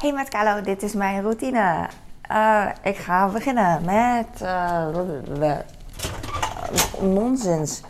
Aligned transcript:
Hey 0.00 0.12
met 0.12 0.28
Carlo, 0.28 0.60
dit 0.60 0.82
is 0.82 0.92
mijn 0.92 1.22
routine. 1.22 1.88
Uh, 2.30 2.66
ik 2.82 2.96
ga 2.96 3.28
beginnen 3.28 3.84
met 3.84 4.40
uh, 4.42 4.86
nonsens. 7.00 7.80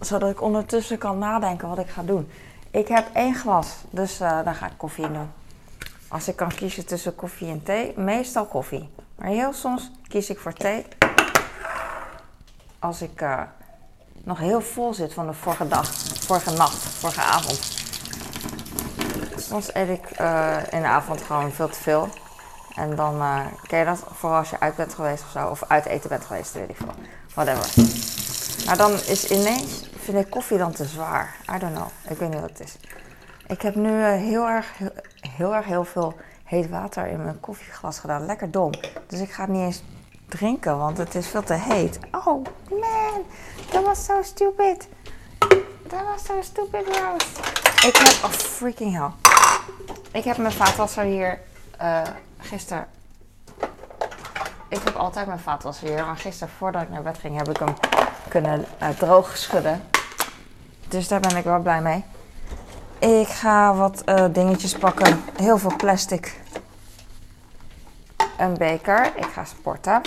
Zodat 0.00 0.30
ik 0.30 0.42
ondertussen 0.42 0.98
kan 0.98 1.18
nadenken 1.18 1.68
wat 1.68 1.78
ik 1.78 1.88
ga 1.88 2.02
doen. 2.02 2.30
Ik 2.70 2.88
heb 2.88 3.06
één 3.12 3.34
glas, 3.34 3.76
dus 3.90 4.20
uh, 4.20 4.44
dan 4.44 4.54
ga 4.54 4.66
ik 4.66 4.72
koffie 4.76 5.04
in 5.04 5.12
doen. 5.12 5.30
Als 6.08 6.28
ik 6.28 6.36
kan 6.36 6.54
kiezen 6.54 6.86
tussen 6.86 7.14
koffie 7.14 7.50
en 7.50 7.62
thee, 7.62 7.92
meestal 7.96 8.46
koffie. 8.46 8.90
Maar 9.14 9.28
heel 9.28 9.52
soms 9.52 9.90
kies 10.08 10.30
ik 10.30 10.38
voor 10.38 10.52
thee. 10.52 10.86
Als 12.78 13.02
ik 13.02 13.24
nog 14.24 14.38
heel 14.38 14.60
vol 14.60 14.94
zit 14.94 15.14
van 15.14 15.26
de 15.26 15.32
vorige 15.32 15.68
dag, 15.68 15.88
vorige 16.26 16.50
nacht, 16.50 16.76
vorige 16.76 17.20
avond 17.20 17.85
soms 19.48 19.74
eet 19.74 19.88
ik 19.88 20.20
uh, 20.20 20.56
in 20.70 20.80
de 20.80 20.86
avond 20.86 21.22
gewoon 21.22 21.52
veel 21.52 21.68
te 21.68 21.80
veel. 21.80 22.08
En 22.74 22.96
dan, 22.96 23.14
uh, 23.14 23.40
ken 23.62 23.78
je 23.78 23.84
dat? 23.84 24.04
Vooral 24.12 24.38
als 24.38 24.50
je 24.50 24.60
uit 24.60 24.76
bent 24.76 24.94
geweest 24.94 25.22
of 25.22 25.30
zo. 25.30 25.48
Of 25.48 25.62
uit 25.68 25.84
eten 25.84 26.08
bent 26.08 26.24
geweest, 26.24 26.52
weet 26.52 26.68
ik 26.68 26.76
veel. 26.76 26.94
Whatever. 27.34 27.84
Maar 28.66 28.76
dan 28.76 28.92
is 28.92 29.30
ineens, 29.30 29.88
vind 29.98 30.18
ik 30.18 30.30
koffie 30.30 30.58
dan 30.58 30.72
te 30.72 30.84
zwaar. 30.84 31.36
I 31.54 31.58
don't 31.58 31.74
know. 31.74 31.88
Ik 32.08 32.18
weet 32.18 32.30
niet 32.30 32.40
wat 32.40 32.50
het 32.50 32.60
is. 32.60 32.76
Ik 33.46 33.62
heb 33.62 33.74
nu 33.74 33.90
uh, 33.90 34.12
heel, 34.12 34.48
erg, 34.48 34.66
heel, 35.36 35.54
erg 35.54 35.66
heel 35.66 35.84
veel 35.84 36.14
heet 36.44 36.70
water 36.70 37.06
in 37.06 37.24
mijn 37.24 37.40
koffieglas 37.40 37.98
gedaan. 37.98 38.26
Lekker 38.26 38.50
dom. 38.50 38.70
Dus 39.06 39.20
ik 39.20 39.32
ga 39.32 39.42
het 39.42 39.50
niet 39.50 39.62
eens 39.62 39.82
drinken, 40.28 40.78
want 40.78 40.98
het 40.98 41.14
is 41.14 41.28
veel 41.28 41.42
te 41.42 41.54
heet. 41.54 41.98
Oh 42.10 42.44
man, 42.70 43.24
dat 43.70 43.84
was 43.84 44.04
so 44.04 44.22
stupid. 44.22 44.88
Dat 45.82 46.00
was 46.04 46.24
so 46.24 46.42
stupid, 46.42 46.86
Rose. 46.86 47.26
Ik 47.86 47.96
heb, 47.96 48.24
oh 48.24 48.30
freaking 48.30 48.92
hell. 48.92 49.25
Ik 50.16 50.24
heb 50.24 50.36
mijn 50.36 50.52
vaatwasser 50.52 51.04
hier 51.04 51.38
uh, 51.82 52.02
gisteren. 52.38 52.86
Ik 54.68 54.80
heb 54.84 54.94
altijd 54.94 55.26
mijn 55.26 55.38
vaatwasser 55.38 55.88
hier, 55.88 56.06
maar 56.06 56.16
gisteren 56.16 56.54
voordat 56.58 56.82
ik 56.82 56.90
naar 56.90 57.02
bed 57.02 57.18
ging 57.18 57.36
heb 57.36 57.48
ik 57.48 57.56
hem 57.56 57.74
kunnen 58.28 58.64
uh, 58.82 58.88
droog 58.88 59.36
schudden. 59.36 59.82
Dus 60.88 61.08
daar 61.08 61.20
ben 61.20 61.36
ik 61.36 61.44
wel 61.44 61.60
blij 61.60 61.80
mee. 61.80 62.04
Ik 62.98 63.28
ga 63.28 63.74
wat 63.74 64.02
uh, 64.06 64.24
dingetjes 64.32 64.74
pakken. 64.74 65.22
Heel 65.36 65.58
veel 65.58 65.76
plastic. 65.76 66.40
Een 68.38 68.54
beker. 68.54 69.12
Ik 69.16 69.28
ga 69.32 69.44
sporten. 69.44 70.00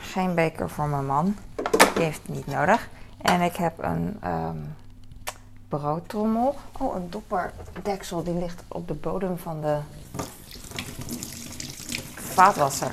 Geen 0.00 0.34
beker 0.34 0.70
voor 0.70 0.86
mijn 0.86 1.06
man. 1.06 1.36
Die 1.94 2.04
heeft 2.04 2.20
het 2.26 2.36
niet 2.36 2.46
nodig. 2.46 2.88
En 3.22 3.40
ik 3.40 3.56
heb 3.56 3.82
een 3.82 4.20
um, 4.24 4.74
broodtrommel. 5.78 6.56
Oh, 6.78 6.94
een 6.94 7.10
dopperdeksel. 7.10 8.22
Die 8.22 8.34
ligt 8.34 8.62
op 8.68 8.88
de 8.88 8.94
bodem 8.94 9.38
van 9.38 9.60
de 9.60 9.78
vaatwasser. 12.14 12.92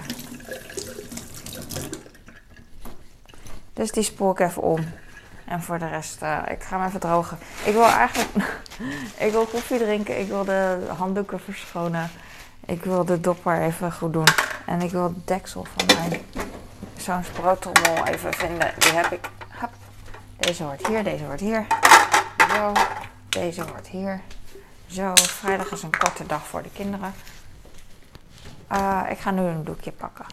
Dus 3.73 3.91
die 3.91 4.03
spoel 4.03 4.31
ik 4.31 4.39
even 4.39 4.61
om. 4.61 4.85
En 5.45 5.61
voor 5.61 5.79
de 5.79 5.87
rest, 5.87 6.21
uh, 6.23 6.37
ik 6.47 6.63
ga 6.63 6.77
hem 6.77 6.87
even 6.87 6.99
drogen. 6.99 7.37
Ik 7.65 7.73
wil 7.73 7.85
eigenlijk, 7.85 8.61
ik 9.25 9.31
wil 9.31 9.45
koffie 9.45 9.77
drinken. 9.77 10.19
Ik 10.19 10.27
wil 10.27 10.43
de 10.45 10.77
handdoeken 10.97 11.39
verschonen. 11.39 12.09
Ik 12.65 12.83
wil 12.83 13.05
de 13.05 13.19
dopper 13.19 13.61
even 13.61 13.91
goed 13.91 14.13
doen. 14.13 14.27
En 14.65 14.81
ik 14.81 14.91
wil 14.91 15.03
het 15.03 15.27
deksel 15.27 15.65
van 15.75 15.97
mijn 15.97 16.21
zo'n 16.97 17.23
broodtrommel 17.33 18.05
even 18.05 18.33
vinden. 18.33 18.73
Die 18.77 18.91
heb 18.91 19.11
ik. 19.11 19.29
Deze 20.37 20.63
hoort 20.63 20.87
hier, 20.87 21.03
deze 21.03 21.23
hoort 21.23 21.39
hier. 21.39 21.65
Zo, 22.55 22.71
deze 23.29 23.65
wordt 23.65 23.87
hier. 23.87 24.21
Zo, 24.87 25.15
vrijdag 25.15 25.71
is 25.71 25.83
een 25.83 25.97
korte 25.97 26.25
dag 26.25 26.47
voor 26.47 26.63
de 26.63 26.71
kinderen. 26.73 27.13
Uh, 28.71 29.03
ik 29.09 29.17
ga 29.17 29.31
nu 29.31 29.41
een 29.41 29.63
doekje 29.63 29.91
pakken. 29.91 30.25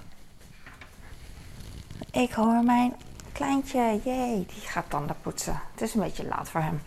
Ik 2.10 2.32
hoor 2.32 2.64
mijn 2.64 2.94
kleintje, 3.32 4.00
jee, 4.04 4.46
die 4.46 4.68
gaat 4.68 4.90
tanden 4.90 5.16
poetsen. 5.22 5.60
Het 5.72 5.80
is 5.82 5.94
een 5.94 6.00
beetje 6.00 6.26
laat 6.26 6.48
voor 6.48 6.60
hem. 6.60 6.82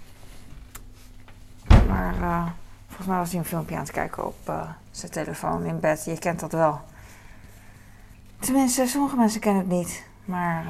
Maar 1.88 2.16
uh, 2.16 2.48
volgens 2.88 3.08
mij 3.08 3.18
was 3.18 3.30
hij 3.30 3.40
een 3.40 3.46
filmpje 3.46 3.76
aan 3.76 3.82
het 3.82 3.92
kijken 3.92 4.26
op 4.26 4.50
uh, 4.50 4.70
zijn 4.92 5.12
telefoon 5.12 5.66
in 5.66 5.80
bed. 5.80 6.06
Je 6.06 6.20
kent 6.20 6.40
dat 6.40 6.52
wel. 6.52 6.82
Tenminste, 8.40 8.88
sommige 8.88 9.16
mensen 9.16 9.40
kennen 9.40 9.62
het 9.62 9.72
niet. 9.72 10.04
Maar 10.26 10.66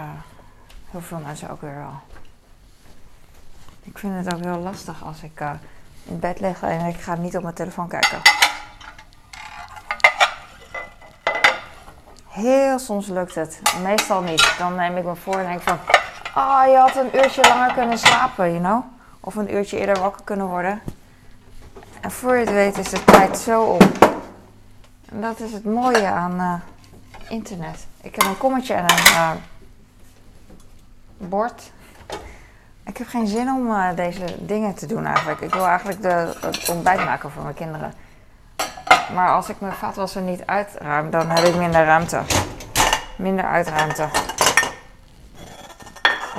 heel 0.92 1.02
veel 1.02 1.20
mensen 1.20 1.50
ook 1.50 1.62
weer 1.62 1.76
wel. 1.76 2.11
Ik 3.84 3.98
vind 3.98 4.26
het 4.26 4.34
ook 4.34 4.44
heel 4.44 4.60
lastig 4.60 5.04
als 5.04 5.24
ik 5.24 5.40
uh, 5.40 5.52
in 6.04 6.20
bed 6.20 6.40
lig 6.40 6.62
en 6.62 6.86
ik 6.86 7.02
ga 7.02 7.16
niet 7.16 7.38
op 7.38 7.44
mijn 7.44 7.56
telefoon 7.56 7.88
kijken. 7.88 8.22
Heel 12.28 12.80
soms 12.80 13.08
lukt 13.08 13.36
het, 13.36 13.62
meestal 13.84 14.22
niet. 14.22 14.56
Dan 14.58 14.76
neem 14.76 14.98
ik 14.98 15.04
me 15.04 15.16
voor 15.16 15.38
en 15.38 15.46
denk 15.46 15.62
van, 15.62 15.78
ah, 16.34 16.68
je 16.68 16.78
had 16.78 16.96
een 16.96 17.16
uurtje 17.16 17.42
langer 17.42 17.74
kunnen 17.74 17.98
slapen, 17.98 18.52
you 18.52 18.60
know? 18.60 18.84
Of 19.20 19.36
een 19.36 19.54
uurtje 19.54 19.78
eerder 19.78 20.00
wakker 20.00 20.24
kunnen 20.24 20.48
worden. 20.48 20.82
En 22.02 22.12
voor 22.12 22.36
je 22.36 22.40
het 22.40 22.54
weet 22.54 22.78
is 22.78 22.90
de 22.90 23.04
tijd 23.04 23.38
zo 23.38 23.64
op. 23.64 23.84
En 25.10 25.22
dat 25.22 25.40
is 25.40 25.52
het 25.52 25.66
mooie 25.66 26.08
aan 26.08 26.40
uh, 26.40 26.54
internet. 27.30 27.86
Ik 28.02 28.16
heb 28.16 28.26
een 28.26 28.38
kommetje 28.38 28.74
en 28.74 28.84
een 28.84 29.12
uh, 29.12 29.32
bord 31.18 31.72
ik 32.92 32.98
heb 32.98 33.08
geen 33.08 33.28
zin 33.28 33.50
om 33.50 33.68
uh, 33.68 33.88
deze 33.96 34.26
dingen 34.40 34.74
te 34.74 34.86
doen 34.86 35.06
eigenlijk. 35.06 35.42
Ik 35.42 35.54
wil 35.54 35.66
eigenlijk 35.66 36.02
de, 36.02 36.34
het 36.42 36.70
ontbijt 36.70 37.06
maken 37.06 37.32
voor 37.32 37.44
mijn 37.44 37.56
kinderen. 37.56 37.94
Maar 39.14 39.30
als 39.30 39.50
ik 39.50 39.60
mijn 39.60 39.74
vaatwasser 39.74 40.22
niet 40.22 40.46
uitruim, 40.46 41.10
dan 41.10 41.30
heb 41.30 41.46
ik 41.46 41.56
minder 41.56 41.86
ruimte. 41.86 42.22
Minder 43.16 43.46
uitruimte. 43.46 44.08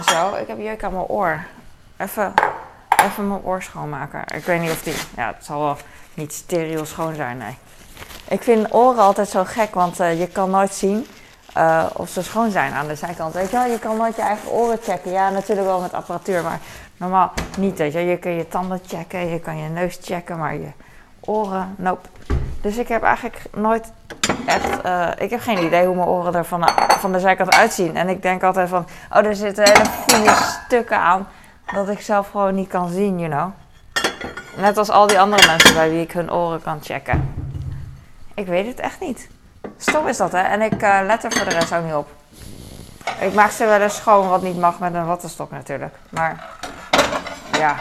Zo, 0.07 0.35
ik 0.35 0.49
heb 0.49 0.59
jeuk 0.59 0.85
aan 0.85 0.93
mijn 0.93 1.05
oor. 1.05 1.45
Even, 1.97 2.35
even 3.05 3.29
mijn 3.29 3.43
oor 3.43 3.63
schoonmaken. 3.63 4.23
Ik 4.34 4.45
weet 4.45 4.61
niet 4.61 4.71
of 4.71 4.83
die... 4.83 4.95
Ja, 5.17 5.27
het 5.27 5.45
zal 5.45 5.61
wel 5.61 5.77
niet 6.15 6.33
stereo 6.33 6.84
schoon 6.84 7.15
zijn, 7.15 7.37
nee. 7.39 7.57
Ik 8.29 8.43
vind 8.43 8.75
oren 8.75 9.03
altijd 9.03 9.29
zo 9.29 9.45
gek, 9.45 9.75
want 9.75 10.01
uh, 10.01 10.19
je 10.21 10.27
kan 10.27 10.51
nooit 10.51 10.75
zien 10.75 11.07
uh, 11.57 11.85
of 11.93 12.09
ze 12.09 12.23
schoon 12.23 12.51
zijn 12.51 12.73
aan 12.73 12.87
de 12.87 12.95
zijkant. 12.95 13.35
Weet 13.35 13.51
je 13.51 13.57
wel, 13.57 13.67
je 13.67 13.79
kan 13.79 13.97
nooit 13.97 14.17
je 14.17 14.23
eigen 14.23 14.51
oren 14.51 14.79
checken. 14.83 15.11
Ja, 15.11 15.31
natuurlijk 15.31 15.67
wel 15.67 15.81
met 15.81 15.93
apparatuur, 15.93 16.43
maar 16.43 16.59
normaal 16.97 17.33
niet. 17.59 17.79
Weet 17.79 17.93
je, 17.93 17.99
je 17.99 18.17
kan 18.17 18.33
je 18.33 18.49
tanden 18.49 18.81
checken, 18.87 19.29
je 19.29 19.41
kan 19.41 19.59
je 19.59 19.69
neus 19.69 19.99
checken, 20.03 20.39
maar 20.39 20.55
je 20.55 20.71
oren, 21.21 21.75
nope. 21.79 22.09
Dus 22.61 22.77
ik 22.77 22.89
heb 22.89 23.03
eigenlijk 23.03 23.43
nooit 23.57 23.93
echt, 24.47 24.85
uh, 24.87 25.09
ik 25.19 25.31
heb 25.31 25.41
geen 25.41 25.65
idee 25.65 25.87
hoe 25.87 25.97
mijn 25.97 26.09
oren 26.09 26.35
er 26.35 26.45
van 26.45 26.61
de, 26.61 26.73
van 26.89 27.13
de 27.13 27.21
zijkant 27.21 27.55
uitzien. 27.55 27.97
En 27.97 28.09
ik 28.09 28.23
denk 28.23 28.43
altijd 28.43 28.69
van, 28.69 28.87
oh, 29.13 29.25
er 29.25 29.37
zitten 29.37 29.65
hele 29.69 29.84
vier 30.07 30.33
stukken 30.65 30.99
aan 30.99 31.29
dat 31.75 31.89
ik 31.89 32.01
zelf 32.01 32.31
gewoon 32.31 32.55
niet 32.55 32.69
kan 32.69 32.89
zien, 32.89 33.19
you 33.19 33.31
know. 33.31 33.51
Net 34.57 34.79
als 34.79 34.91
al 34.91 35.07
die 35.07 35.21
andere 35.21 35.47
mensen 35.47 35.75
bij 35.75 35.91
wie 35.91 36.01
ik 36.01 36.13
hun 36.13 36.33
oren 36.33 36.63
kan 36.63 36.79
checken. 36.83 37.34
Ik 38.34 38.47
weet 38.47 38.67
het 38.67 38.81
echt 38.81 39.01
niet. 39.01 39.29
Stom 39.82 40.09
is 40.09 40.16
dat, 40.16 40.32
hè? 40.32 40.38
En 40.38 40.62
ik 40.62 40.82
uh, 40.82 40.98
let 41.06 41.25
er 41.25 41.32
voor 41.32 41.48
de 41.48 41.54
rest 41.54 41.75
ook 41.75 41.84
niet 41.84 41.94
op. 41.94 42.09
Ik 43.20 43.34
maak 43.34 43.50
ze 43.50 43.66
wel 43.66 43.81
eens 43.81 43.97
schoon, 43.97 44.28
wat 44.28 44.43
niet 44.43 44.59
mag 44.59 44.78
met 44.78 44.94
een 44.94 45.06
wattenstok 45.06 45.50
natuurlijk. 45.50 45.94
Maar 46.09 46.44
ja. 47.53 47.76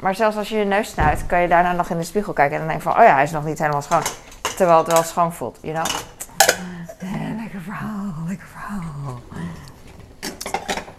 Maar 0.00 0.14
zelfs 0.14 0.36
als 0.36 0.48
je 0.48 0.56
je 0.56 0.64
neus 0.64 0.88
snuit, 0.88 1.26
kan 1.26 1.40
je 1.40 1.48
daarna 1.48 1.72
nog 1.72 1.90
in 1.90 1.98
de 1.98 2.04
spiegel 2.04 2.32
kijken 2.32 2.54
en 2.54 2.58
dan 2.58 2.68
denk 2.68 2.82
je 2.82 2.88
van, 2.88 2.98
oh 2.98 3.06
ja, 3.06 3.14
hij 3.14 3.22
is 3.22 3.30
nog 3.30 3.44
niet 3.44 3.58
helemaal 3.58 3.82
schoon. 3.82 4.02
Terwijl 4.56 4.78
het 4.78 4.92
wel 4.92 5.02
schoon 5.02 5.32
voelt, 5.32 5.58
you 5.62 5.74
know? 5.74 5.86
Eh, 6.98 7.40
lekker 7.40 7.60
verhaal, 7.60 8.14
lekker 8.26 8.46
verhaal. 8.46 9.20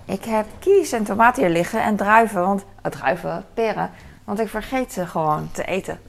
Ik 0.05 0.23
heb 0.25 0.45
kies 0.59 0.91
en 0.91 1.03
tomaten 1.03 1.43
hier 1.43 1.51
liggen 1.51 1.83
en 1.83 1.95
druiven, 1.95 2.41
want, 2.41 2.65
uh, 2.85 2.91
druiven, 2.91 3.45
peren, 3.53 3.91
want 4.23 4.39
ik 4.39 4.49
vergeet 4.49 4.93
ze 4.93 5.05
gewoon 5.05 5.49
te 5.51 5.63
eten. 5.63 5.99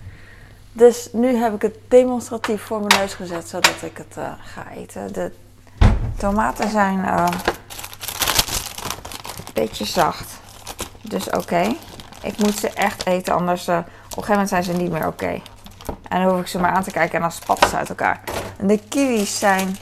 Dus 0.72 1.08
nu 1.12 1.36
heb 1.36 1.54
ik 1.54 1.62
het 1.62 1.76
demonstratief 1.88 2.62
voor 2.62 2.81
mijn 2.81 3.00
neus 3.00 3.14
gezet, 3.14 3.49
zodat 3.49 3.82
ik 3.82 3.96
het 3.96 4.17
uh, 4.19 4.32
ga 4.40 4.70
eten. 4.70 5.12
De 5.12 5.32
tomaten 6.17 6.70
zijn 6.70 6.99
uh, 6.99 7.26
een 9.37 9.52
beetje 9.55 9.84
zacht. 9.84 10.40
Dus 11.02 11.31
oké. 11.31 11.75
Ik 12.22 12.38
moet 12.38 12.58
ze 12.58 12.69
echt 12.69 13.06
eten, 13.06 13.34
anders 13.34 13.69
uh, 13.69 13.76
op 13.76 13.84
een 13.84 13.93
gegeven 14.08 14.31
moment 14.31 14.49
zijn 14.49 14.62
ze 14.62 14.72
niet 14.72 14.90
meer 14.90 15.06
oké. 15.06 15.40
En 16.08 16.22
dan 16.22 16.32
hoef 16.32 16.40
ik 16.40 16.46
ze 16.46 16.58
maar 16.58 16.70
aan 16.72 16.82
te 16.82 16.90
kijken 16.90 17.14
en 17.14 17.20
dan 17.20 17.32
spatten 17.32 17.69
ze 17.69 17.76
uit 17.76 17.88
elkaar. 17.88 18.20
En 18.58 18.67
de 18.67 18.78
kiwis 18.88 19.38
zijn 19.38 19.76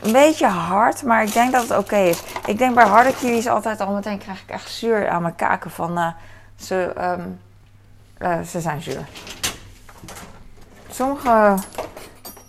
een 0.00 0.12
beetje 0.12 0.46
hard, 0.46 1.02
maar 1.02 1.22
ik 1.22 1.32
denk 1.32 1.52
dat 1.52 1.68
het 1.68 1.78
oké 1.78 1.96
is. 1.96 2.22
Ik 2.46 2.58
denk 2.58 2.74
bij 2.74 2.86
harde 2.86 3.14
kiwis 3.14 3.46
altijd 3.46 3.80
al 3.80 3.92
meteen 3.92 4.18
krijg 4.18 4.42
ik 4.42 4.50
echt 4.50 4.70
zuur 4.70 5.08
aan 5.08 5.22
mijn 5.22 5.36
kaken 5.36 5.70
van 5.70 6.14
ze, 6.62 6.92
um, 7.00 7.40
uh, 8.18 8.40
ze 8.40 8.60
zijn 8.60 8.82
zuur. 8.82 9.04
Sommige. 10.90 11.54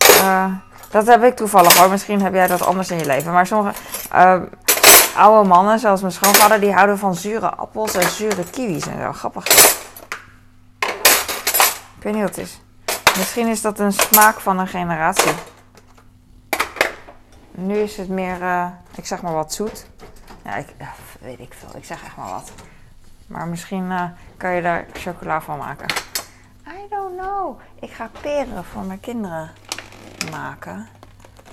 Uh, 0.09 0.45
dat 0.89 1.07
heb 1.07 1.23
ik 1.23 1.35
toevallig 1.35 1.77
hoor. 1.77 1.89
Misschien 1.89 2.21
heb 2.21 2.33
jij 2.33 2.47
dat 2.47 2.61
anders 2.61 2.91
in 2.91 2.97
je 2.97 3.05
leven. 3.05 3.31
Maar 3.31 3.47
sommige 3.47 3.79
uh, 4.13 4.41
oude 5.15 5.47
mannen, 5.47 5.79
zoals 5.79 6.01
mijn 6.01 6.13
schoonvader, 6.13 6.59
die 6.59 6.73
houden 6.73 6.97
van 6.97 7.15
zure 7.15 7.49
appels 7.49 7.93
en 7.93 8.09
zure 8.09 8.43
kiwis 8.49 8.87
en 8.87 9.01
zo. 9.01 9.11
Grappig. 9.11 9.45
Ik 11.97 12.03
weet 12.03 12.13
niet 12.13 12.23
wat 12.23 12.35
het 12.35 12.45
is. 12.45 12.61
Misschien 13.17 13.47
is 13.47 13.61
dat 13.61 13.79
een 13.79 13.93
smaak 13.93 14.39
van 14.39 14.59
een 14.59 14.67
generatie. 14.67 15.31
Nu 17.51 17.77
is 17.77 17.97
het 17.97 18.09
meer, 18.09 18.41
uh, 18.41 18.67
ik 18.95 19.05
zeg 19.05 19.21
maar 19.21 19.33
wat 19.33 19.53
zoet. 19.53 19.85
Ja, 20.43 20.55
ik, 20.55 20.67
weet 21.21 21.39
ik 21.39 21.53
veel. 21.59 21.69
Ik 21.75 21.85
zeg 21.85 22.03
echt 22.03 22.15
maar 22.15 22.29
wat. 22.29 22.51
Maar 23.33 23.47
misschien 23.47 23.83
uh, 23.83 24.03
kan 24.37 24.51
je 24.51 24.61
daar 24.61 24.85
chocola 24.93 25.41
van 25.41 25.57
maken. 25.57 25.85
I 26.67 26.87
don't 26.89 27.19
know. 27.19 27.59
Ik 27.79 27.91
ga 27.91 28.09
peren 28.21 28.63
voor 28.63 28.83
mijn 28.83 28.99
kinderen 28.99 29.51
maken. 30.31 30.87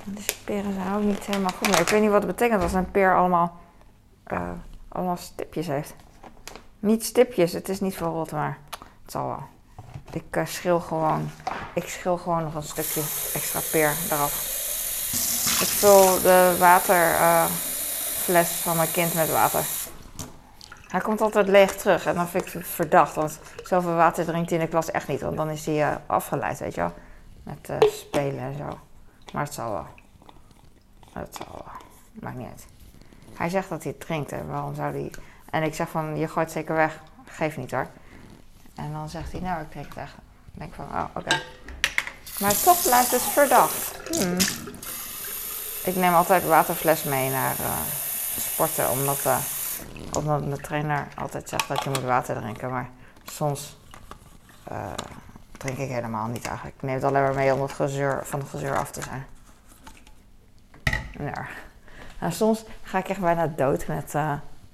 Dus 0.04 0.24
peren 0.44 0.74
zijn 0.74 0.94
ook 0.94 1.02
niet 1.02 1.24
helemaal 1.24 1.52
goed. 1.58 1.78
Ik 1.78 1.88
weet 1.88 2.00
niet 2.00 2.10
wat 2.10 2.22
het 2.22 2.36
betekent 2.36 2.62
als 2.62 2.72
een 2.72 2.90
peer 2.90 3.16
allemaal, 3.16 3.56
uh, 4.32 4.40
allemaal 4.88 5.16
stipjes 5.16 5.66
heeft. 5.66 5.94
Niet 6.78 7.04
stipjes, 7.04 7.52
het 7.52 7.68
is 7.68 7.80
niet 7.80 7.96
verrot, 7.96 8.32
maar 8.32 8.58
het 9.02 9.10
zal 9.12 9.26
wel. 9.26 9.42
Ik 10.10 10.36
uh, 10.36 10.46
schil 10.46 10.80
gewoon, 10.80 11.30
ik 11.74 11.88
schil 11.88 12.16
gewoon 12.16 12.42
nog 12.42 12.54
een 12.54 12.62
stukje 12.62 13.00
extra 13.34 13.60
peer 13.70 13.92
eraf. 14.10 14.32
Ik 15.60 15.68
vul 15.68 16.20
de 16.20 16.56
waterfles 16.58 18.48
van 18.48 18.76
mijn 18.76 18.90
kind 18.90 19.14
met 19.14 19.30
water. 19.30 19.64
Hij 20.90 21.00
komt 21.00 21.20
altijd 21.20 21.48
leeg 21.48 21.76
terug 21.76 22.06
en 22.06 22.14
dan 22.14 22.28
vind 22.28 22.46
ik 22.46 22.52
het 22.52 22.66
verdacht, 22.66 23.14
want 23.14 23.38
zoveel 23.64 23.94
water 23.94 24.24
drinkt 24.24 24.50
hij 24.50 24.58
in 24.58 24.64
de 24.64 24.70
klas 24.70 24.90
echt 24.90 25.08
niet, 25.08 25.20
want 25.20 25.36
dan 25.36 25.50
is 25.50 25.66
hij 25.66 25.90
uh, 25.90 25.96
afgeleid, 26.06 26.58
weet 26.58 26.74
je 26.74 26.80
wel. 26.80 26.92
Met 27.42 27.70
spelen 27.90 28.40
en 28.40 28.56
zo. 28.56 28.78
Maar 29.32 29.44
het 29.44 29.54
zal 29.54 29.70
wel. 29.70 29.86
Het 31.12 31.36
zal 31.36 31.46
wel. 31.52 31.72
Maakt 32.12 32.36
niet 32.36 32.48
uit. 32.48 32.66
Hij 33.34 33.48
zegt 33.48 33.68
dat 33.68 33.82
hij 33.82 33.92
het 33.92 34.00
drinkt 34.00 34.32
en 34.32 34.48
waarom 34.48 34.74
zou 34.74 34.92
hij... 34.92 35.10
En 35.50 35.62
ik 35.62 35.74
zeg 35.74 35.88
van, 35.88 36.18
je 36.18 36.28
gooit 36.28 36.50
zeker 36.50 36.74
weg. 36.74 37.00
Geef 37.26 37.56
niet 37.56 37.70
hoor. 37.70 37.86
En 38.74 38.92
dan 38.92 39.08
zegt 39.08 39.32
hij, 39.32 39.40
nou, 39.40 39.62
ik 39.62 39.70
drink 39.70 39.86
het 39.86 39.96
echt. 39.96 40.14
Dan 40.14 40.52
denk 40.52 40.70
ik 40.70 40.76
van, 40.76 40.84
oh, 40.84 41.04
oké. 41.14 41.40
Maar 42.40 42.62
toch 42.62 42.82
blijft 42.82 43.10
het 43.10 43.22
verdacht. 43.22 44.00
Hmm. 44.10 44.36
Ik 45.84 45.96
neem 45.96 46.14
altijd 46.14 46.46
waterfles 46.46 47.04
mee 47.04 47.30
naar 47.30 47.54
uh, 47.60 47.66
sporten, 48.38 48.90
omdat, 48.90 49.26
omdat 50.16 50.46
mijn 50.46 50.60
trainer 50.60 51.08
altijd 51.16 51.48
zegt 51.48 51.68
dat 51.68 51.82
je 51.84 51.90
moet 51.90 52.02
water 52.02 52.36
drinken. 52.36 52.70
Maar 52.70 52.88
soms 53.24 53.78
uh, 54.72 54.92
drink 55.52 55.78
ik 55.78 55.88
helemaal 55.88 56.26
niet 56.26 56.46
eigenlijk. 56.46 56.76
Ik 56.76 56.82
neem 56.82 56.94
het 56.94 57.04
alleen 57.04 57.22
maar 57.22 57.34
mee 57.34 57.54
om 57.54 57.62
het 57.62 57.72
gezeur, 57.72 58.20
van 58.24 58.40
het 58.40 58.48
gezeur 58.48 58.76
af 58.78 58.90
te 58.90 59.02
zijn. 59.02 59.26
Ja. 61.18 61.46
Nou, 62.20 62.32
soms 62.32 62.64
ga 62.82 62.98
ik 62.98 63.08
echt 63.08 63.20
bijna 63.20 63.46
dood 63.46 63.86
met 63.86 64.14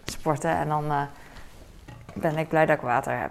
sporten 0.04 0.50
en 0.50 0.68
dan 0.68 1.08
ben 2.14 2.38
ik 2.38 2.48
blij 2.48 2.66
dat 2.66 2.76
ik 2.76 2.82
water 2.82 3.18
heb. 3.18 3.30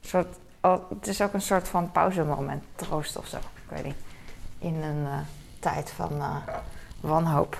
Soort, 0.00 0.36
oh, 0.60 0.90
het 0.90 1.06
is 1.06 1.22
ook 1.22 1.32
een 1.32 1.40
soort 1.40 1.68
van 1.68 1.92
pauzemoment, 1.92 2.64
troost 2.74 3.16
of 3.16 3.26
zo. 3.26 3.36
Ik 3.36 3.42
weet 3.68 3.84
niet. 3.84 3.98
In 4.58 4.82
een 4.82 5.06
tijd 5.58 5.90
van 5.90 6.22
wanhoop. 7.00 7.58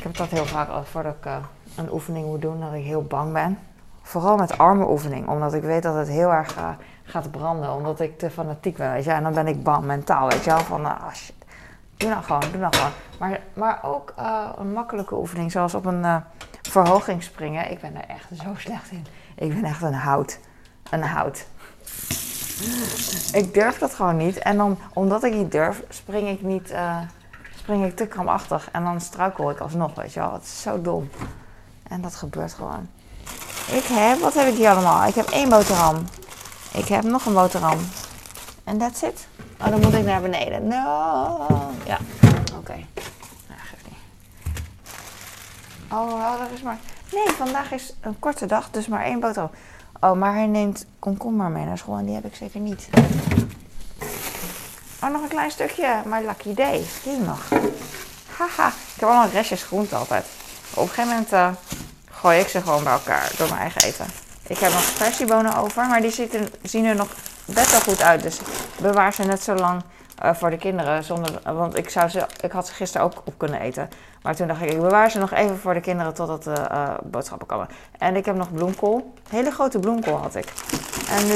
Ik 0.00 0.06
heb 0.06 0.16
dat 0.16 0.28
heel 0.28 0.46
vaak 0.46 0.68
al 0.68 0.84
voordat 0.84 1.14
ik 1.14 1.26
uh, 1.26 1.36
een 1.76 1.92
oefening 1.92 2.26
moet 2.26 2.42
doen, 2.42 2.60
dat 2.60 2.72
ik 2.72 2.84
heel 2.84 3.02
bang 3.04 3.32
ben. 3.32 3.58
Vooral 4.02 4.36
met 4.36 4.58
armenoefening, 4.58 5.28
omdat 5.28 5.54
ik 5.54 5.62
weet 5.62 5.82
dat 5.82 5.94
het 5.94 6.08
heel 6.08 6.32
erg 6.32 6.56
gaat 7.04 7.30
branden, 7.30 7.72
omdat 7.72 8.00
ik 8.00 8.18
te 8.18 8.30
fanatiek 8.30 8.76
ben, 8.76 8.92
weet. 8.92 9.06
En 9.06 9.22
dan 9.22 9.34
ben 9.34 9.46
ik 9.46 9.62
bang 9.62 9.84
mentaal, 9.84 10.28
weet 10.28 10.44
je 10.44 10.50
wel. 10.50 10.58
Van, 10.58 10.84
ah 10.84 11.14
shit, 11.14 11.34
doe 11.96 12.08
nou 12.08 12.22
gewoon, 12.22 12.40
doe 12.40 12.60
nou 12.60 12.76
gewoon. 12.76 12.92
Maar, 13.18 13.40
maar 13.54 13.78
ook 13.82 14.14
een 14.58 14.72
makkelijke 14.72 15.14
oefening, 15.14 15.52
zoals 15.52 15.74
op 15.74 15.84
een 15.84 16.22
verhoging 16.62 17.22
springen. 17.22 17.70
Ik 17.70 17.80
ben 17.80 17.96
er 17.96 18.08
echt 18.08 18.28
zo 18.42 18.54
slecht 18.66 18.90
in. 18.90 19.06
Ik 19.34 19.54
ben 19.54 19.64
echt 19.64 19.82
een 19.82 19.94
hout 19.94 20.38
een 20.90 21.02
hout. 21.02 21.46
Ik 23.32 23.54
durf 23.54 23.78
dat 23.78 23.94
gewoon 23.94 24.16
niet. 24.16 24.38
En 24.38 24.56
dan, 24.56 24.78
omdat 24.92 25.24
ik 25.24 25.34
niet 25.34 25.52
durf, 25.52 25.82
spring 25.88 26.28
ik 26.28 26.42
niet, 26.42 26.70
spring 27.60 27.84
ik 27.84 27.96
te 27.96 28.06
kramachtig. 28.06 28.68
En 28.72 28.84
dan 28.84 29.00
struikel 29.00 29.50
ik 29.50 29.58
alsnog, 29.58 29.94
weet 29.94 30.12
je 30.12 30.20
wel. 30.20 30.32
Het 30.32 30.42
is 30.42 30.62
zo 30.62 30.82
dom. 30.82 31.10
En 31.82 32.00
dat 32.00 32.14
gebeurt 32.14 32.52
gewoon. 32.52 32.88
Ik 33.70 33.84
heb, 33.84 34.18
wat 34.18 34.34
heb 34.34 34.48
ik 34.48 34.54
hier 34.54 34.70
allemaal? 34.70 35.06
Ik 35.06 35.14
heb 35.14 35.28
één 35.28 35.48
boterham. 35.48 36.04
Ik 36.72 36.84
heb 36.84 37.02
nog 37.02 37.26
een 37.26 37.34
boterham. 37.34 37.78
En 38.64 38.78
that's 38.78 39.02
it. 39.02 39.26
Oh, 39.60 39.68
dan 39.68 39.80
moet 39.80 39.94
ik 39.94 40.04
naar 40.04 40.20
beneden. 40.20 40.66
No. 40.66 40.76
Ja, 41.84 41.98
oké. 42.32 42.56
Okay. 42.56 42.86
Nou, 43.48 43.60
geeft 43.60 43.84
niet. 43.88 43.98
Oh, 45.92 46.38
dat 46.38 46.48
is 46.54 46.62
maar... 46.62 46.78
Nee, 47.12 47.34
vandaag 47.36 47.72
is 47.72 47.94
een 48.00 48.18
korte 48.18 48.46
dag, 48.46 48.70
dus 48.70 48.86
maar 48.86 49.04
één 49.04 49.20
boterham. 49.20 49.50
Oh, 50.00 50.12
maar 50.12 50.34
hij 50.34 50.46
neemt 50.46 50.86
komkommer 50.98 51.50
mee 51.50 51.64
naar 51.64 51.78
school 51.78 51.98
en 51.98 52.04
die 52.04 52.14
heb 52.14 52.24
ik 52.24 52.34
zeker 52.34 52.60
niet. 52.60 52.88
Oh, 55.02 55.10
nog 55.10 55.22
een 55.22 55.28
klein 55.28 55.50
stukje. 55.50 56.02
My 56.04 56.24
lucky 56.26 56.54
day. 56.54 56.84
Die 57.02 57.18
nog. 57.18 57.48
Haha. 58.36 58.68
Ik 58.68 59.00
heb 59.00 59.08
allemaal 59.08 59.28
restjes 59.28 59.62
groente 59.62 59.96
altijd. 59.96 60.26
Op 60.74 60.82
een 60.82 60.88
gegeven 60.88 61.10
moment 61.10 61.32
uh, 61.32 61.48
gooi 62.10 62.40
ik 62.40 62.48
ze 62.48 62.60
gewoon 62.60 62.84
bij 62.84 62.92
elkaar 62.92 63.30
door 63.36 63.48
mijn 63.48 63.60
eigen 63.60 63.82
eten. 63.82 64.06
Ik 64.46 64.58
heb 64.58 64.72
nog 64.72 64.82
versiebonen 64.82 65.56
over, 65.56 65.86
maar 65.86 66.00
die 66.00 66.10
zien 66.10 66.32
er, 66.32 66.50
zien 66.62 66.84
er 66.84 66.94
nog 66.94 67.08
best 67.44 67.70
wel 67.70 67.80
goed 67.80 68.02
uit. 68.02 68.22
Dus 68.22 68.38
ik 68.38 68.46
bewaar 68.80 69.12
ze 69.12 69.22
net 69.22 69.42
zo 69.42 69.54
lang 69.54 69.82
uh, 70.24 70.34
voor 70.34 70.50
de 70.50 70.56
kinderen. 70.56 71.04
Zonder, 71.04 71.40
want 71.54 71.76
ik, 71.76 71.90
zou 71.90 72.08
ze, 72.08 72.26
ik 72.40 72.52
had 72.52 72.66
ze 72.66 72.72
gisteren 72.72 73.06
ook 73.06 73.22
op 73.24 73.34
kunnen 73.36 73.60
eten. 73.60 73.88
Maar 74.22 74.36
toen 74.36 74.46
dacht 74.46 74.62
ik, 74.62 74.70
ik 74.70 74.80
bewaar 74.80 75.10
ze 75.10 75.18
nog 75.18 75.32
even 75.32 75.58
voor 75.58 75.74
de 75.74 75.80
kinderen 75.80 76.14
totdat 76.14 76.44
de 76.44 76.68
uh, 76.72 76.94
boodschappen 77.02 77.46
komen. 77.46 77.68
En 77.98 78.16
ik 78.16 78.24
heb 78.24 78.36
nog 78.36 78.52
bloemkool. 78.52 79.14
Hele 79.28 79.50
grote 79.50 79.78
bloemkool 79.78 80.16
had 80.16 80.34
ik. 80.34 80.52
En 81.10 81.26
nu 81.26 81.34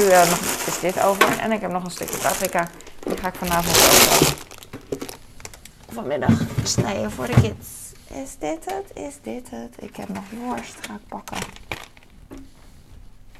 is 0.65 0.79
dit 0.79 1.03
over. 1.03 1.39
En 1.39 1.51
ik 1.51 1.61
heb 1.61 1.71
nog 1.71 1.83
een 1.83 1.91
stukje 1.91 2.17
paprika. 2.17 2.67
Die 3.05 3.17
ga 3.17 3.27
ik 3.27 3.35
vanavond 3.35 3.75
ook 3.75 4.45
vanmiddag 5.95 6.39
snijden 6.63 7.11
voor 7.11 7.25
de 7.25 7.41
kids. 7.41 7.93
Is 8.07 8.37
dit 8.37 8.65
het? 8.65 8.91
Is 8.97 9.21
dit 9.21 9.49
het? 9.49 9.83
Ik 9.83 9.95
heb 9.95 10.09
nog 10.09 10.23
worst. 10.29 10.85
Ga 10.85 10.93
ik 10.93 11.07
pakken. 11.07 11.37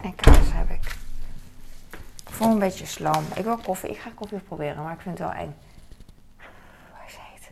En 0.01 0.15
kaas 0.15 0.47
heb 0.51 0.69
ik. 0.69 0.97
Ik 2.27 2.31
voel 2.31 2.51
een 2.51 2.59
beetje 2.59 2.85
sloom. 2.85 3.25
Ik 3.35 3.43
wil 3.43 3.57
koffie. 3.57 3.89
Ik 3.89 3.97
ga 3.97 4.09
koffie 4.15 4.39
proberen, 4.39 4.83
maar 4.83 4.93
ik 4.93 5.01
vind 5.01 5.17
het 5.17 5.27
wel 5.27 5.37
eng. 5.37 5.55
Waar 6.91 7.05
is 7.07 7.17
het? 7.17 7.51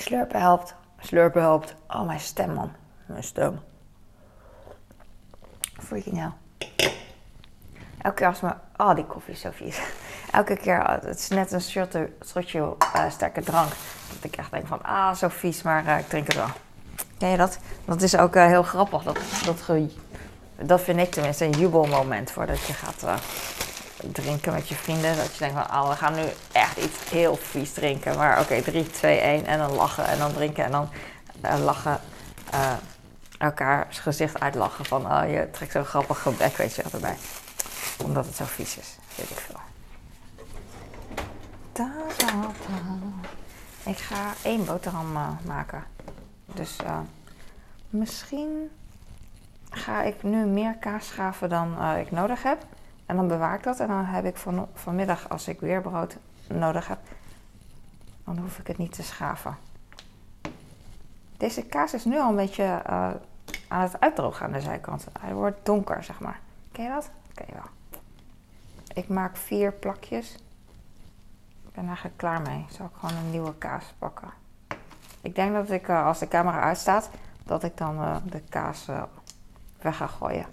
Slurpen 0.00 0.40
helpt. 0.40 0.74
Slurpen 0.98 1.42
helpt. 1.42 1.74
Oh, 1.88 2.06
mijn 2.06 2.20
stem, 2.20 2.54
man. 2.54 2.72
Mijn 3.06 3.24
stem. 3.24 3.60
Freaking 5.78 6.16
hell. 6.16 6.32
Elke 8.06 8.18
keer 8.18 8.26
als 8.26 8.40
me... 8.40 8.52
Oh, 8.76 8.94
die 8.94 9.04
koffie 9.04 9.32
is 9.32 9.40
zo 9.40 9.50
vies. 9.52 9.78
Elke 10.32 10.56
keer... 10.56 10.80
Oh, 10.80 11.02
het 11.02 11.18
is 11.18 11.28
net 11.28 11.52
een 11.52 11.60
shotje, 11.60 12.10
shotje 12.26 12.58
uh, 12.58 13.10
sterke 13.10 13.42
drank. 13.42 13.68
Dat 14.14 14.24
ik 14.24 14.36
echt 14.36 14.50
denk 14.50 14.66
van... 14.66 14.82
Ah, 14.82 15.14
zo 15.14 15.28
vies, 15.28 15.62
maar 15.62 15.84
uh, 15.84 15.98
ik 15.98 16.08
drink 16.08 16.26
het 16.26 16.36
wel. 16.36 16.48
Ken 17.18 17.28
je 17.28 17.36
dat? 17.36 17.58
Dat 17.84 18.02
is 18.02 18.16
ook 18.16 18.36
uh, 18.36 18.46
heel 18.46 18.62
grappig. 18.62 19.02
Dat, 19.02 19.18
dat 19.44 19.88
dat 20.56 20.80
vind 20.80 20.98
ik 20.98 21.10
tenminste 21.10 21.44
een 21.44 21.50
jubelmoment 21.50 22.30
voordat 22.30 22.66
je 22.66 22.72
gaat 22.72 23.02
uh, 23.04 23.14
drinken 24.12 24.52
met 24.52 24.68
je 24.68 24.74
vrienden. 24.74 25.16
Dat 25.16 25.32
je 25.32 25.38
denkt 25.38 25.54
van, 25.54 25.80
oh, 25.80 25.88
we 25.88 25.96
gaan 25.96 26.14
nu 26.14 26.24
echt 26.52 26.76
iets 26.76 27.10
heel 27.10 27.36
vies 27.36 27.72
drinken. 27.72 28.16
Maar 28.16 28.32
oké, 28.32 28.40
okay, 28.40 28.62
3, 28.62 28.90
2, 28.90 29.18
1 29.18 29.46
en 29.46 29.58
dan 29.58 29.72
lachen 29.72 30.06
en 30.06 30.18
dan 30.18 30.32
drinken 30.32 30.64
en 30.64 30.70
dan 30.70 30.88
lachen. 31.60 32.00
Uh, 32.54 32.72
elkaars 33.38 33.98
gezicht 33.98 34.40
uitlachen 34.40 34.84
van, 34.84 35.06
oh, 35.06 35.30
je 35.30 35.48
trekt 35.50 35.72
zo'n 35.72 35.84
grappig 35.84 36.18
gebek, 36.18 36.56
weet 36.56 36.74
je 36.74 36.82
erbij. 36.92 37.16
Omdat 38.04 38.26
het 38.26 38.34
zo 38.34 38.44
vies 38.44 38.78
is, 38.78 38.96
weet 39.16 39.30
ik 39.30 39.36
veel. 39.36 39.60
Da, 41.72 41.92
da. 42.16 42.50
Ik 43.84 43.98
ga 43.98 44.32
één 44.42 44.64
boterham 44.64 45.12
maken. 45.46 45.84
Dus 46.44 46.76
misschien 47.90 48.70
ga 49.70 50.02
ik 50.02 50.22
nu 50.22 50.44
meer 50.44 50.76
kaas 50.76 51.06
schaven 51.06 51.48
dan 51.48 51.76
uh, 51.78 52.00
ik 52.00 52.10
nodig 52.10 52.42
heb. 52.42 52.66
En 53.06 53.16
dan 53.16 53.28
bewaar 53.28 53.54
ik 53.54 53.62
dat. 53.62 53.80
En 53.80 53.88
dan 53.88 54.04
heb 54.04 54.24
ik 54.24 54.36
van, 54.36 54.68
vanmiddag, 54.74 55.28
als 55.28 55.48
ik 55.48 55.60
weer 55.60 55.80
brood 55.80 56.16
nodig 56.48 56.88
heb, 56.88 56.98
dan 58.24 58.38
hoef 58.38 58.58
ik 58.58 58.66
het 58.66 58.78
niet 58.78 58.92
te 58.92 59.02
schaven. 59.02 59.56
Deze 61.36 61.62
kaas 61.62 61.94
is 61.94 62.04
nu 62.04 62.18
al 62.18 62.28
een 62.28 62.36
beetje 62.36 62.82
aan 63.68 63.80
het 63.80 64.00
uitdrogen 64.00 64.46
aan 64.46 64.52
de 64.52 64.60
zijkant. 64.60 65.06
Hij 65.20 65.34
wordt 65.34 65.66
donker, 65.66 66.04
zeg 66.04 66.20
maar. 66.20 66.40
Ken 66.72 66.84
je 66.84 66.90
dat? 66.90 67.10
Ken 67.34 67.44
je 67.48 67.52
wel. 67.52 67.75
Ik 68.96 69.08
maak 69.08 69.36
vier 69.36 69.72
plakjes. 69.72 70.34
Ik 71.66 71.72
ben 71.72 71.86
eigenlijk 71.86 72.16
klaar 72.16 72.42
mee. 72.42 72.66
Zal 72.70 72.86
ik 72.86 72.92
gewoon 72.98 73.16
een 73.16 73.30
nieuwe 73.30 73.54
kaas 73.54 73.94
pakken. 73.98 74.28
Ik 75.20 75.34
denk 75.34 75.52
dat 75.52 75.70
ik, 75.70 75.88
uh, 75.88 76.06
als 76.06 76.18
de 76.18 76.28
camera 76.28 76.60
uitstaat, 76.60 77.10
dat 77.44 77.62
ik 77.62 77.76
dan 77.76 77.96
uh, 77.96 78.16
de 78.24 78.40
kaas 78.48 78.86
weg 79.80 79.96
ga 79.96 80.06
gooien. 80.06 80.46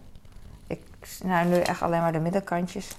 Ik 0.67 0.81
snij 1.01 1.43
nu 1.43 1.59
echt 1.59 1.81
alleen 1.81 2.01
maar 2.01 2.11
de 2.11 2.19
middenkantjes. 2.19 2.97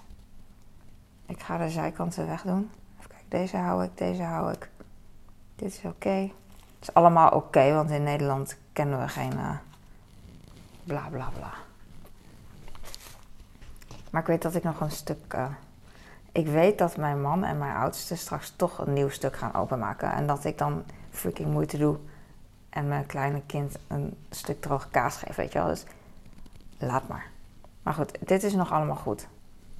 Ik 1.27 1.43
ga 1.43 1.59
de 1.59 1.71
zijkanten 1.71 2.27
wegdoen. 2.27 2.71
Even 2.99 3.11
kijken, 3.11 3.29
deze 3.29 3.57
hou 3.57 3.85
ik, 3.85 3.99
deze 3.99 4.23
hou 4.23 4.53
ik. 4.53 4.71
Dit 5.57 5.73
is 5.73 5.83
oké. 5.85 6.31
Het 6.79 6.89
is 6.89 6.95
allemaal 6.95 7.31
oké, 7.31 7.73
want 7.73 7.91
in 7.91 8.03
Nederland 8.03 8.57
kennen 8.73 9.01
we 9.01 9.09
geen 9.09 9.35
bla 10.85 11.09
bla 11.11 11.31
bla. 11.35 11.63
Maar 14.14 14.23
ik 14.23 14.28
weet 14.28 14.42
dat 14.42 14.54
ik 14.54 14.62
nog 14.62 14.80
een 14.80 14.90
stuk. 14.90 15.33
eh, 15.33 15.47
ik 16.33 16.47
weet 16.47 16.78
dat 16.78 16.97
mijn 16.97 17.21
man 17.21 17.44
en 17.44 17.59
mijn 17.59 17.76
oudste 17.76 18.16
straks 18.16 18.52
toch 18.56 18.78
een 18.78 18.92
nieuw 18.92 19.09
stuk 19.09 19.37
gaan 19.37 19.54
openmaken. 19.54 20.12
En 20.12 20.26
dat 20.26 20.44
ik 20.44 20.59
dan 20.59 20.85
freaking 21.11 21.52
moeite 21.52 21.78
doe. 21.78 21.99
En 22.71 22.88
mijn 22.88 23.06
kleine 23.06 23.42
kind 23.47 23.76
een 23.87 24.16
stuk 24.30 24.61
droge 24.61 24.88
kaas 24.88 25.16
geef, 25.16 25.37
weet 25.37 25.52
je 25.52 25.59
wel. 25.59 25.68
Dus 25.68 25.85
laat 26.78 27.09
maar. 27.09 27.26
Maar 27.83 27.94
goed, 27.94 28.18
dit 28.21 28.42
is 28.42 28.52
nog 28.52 28.73
allemaal 28.73 28.97
goed. 28.97 29.26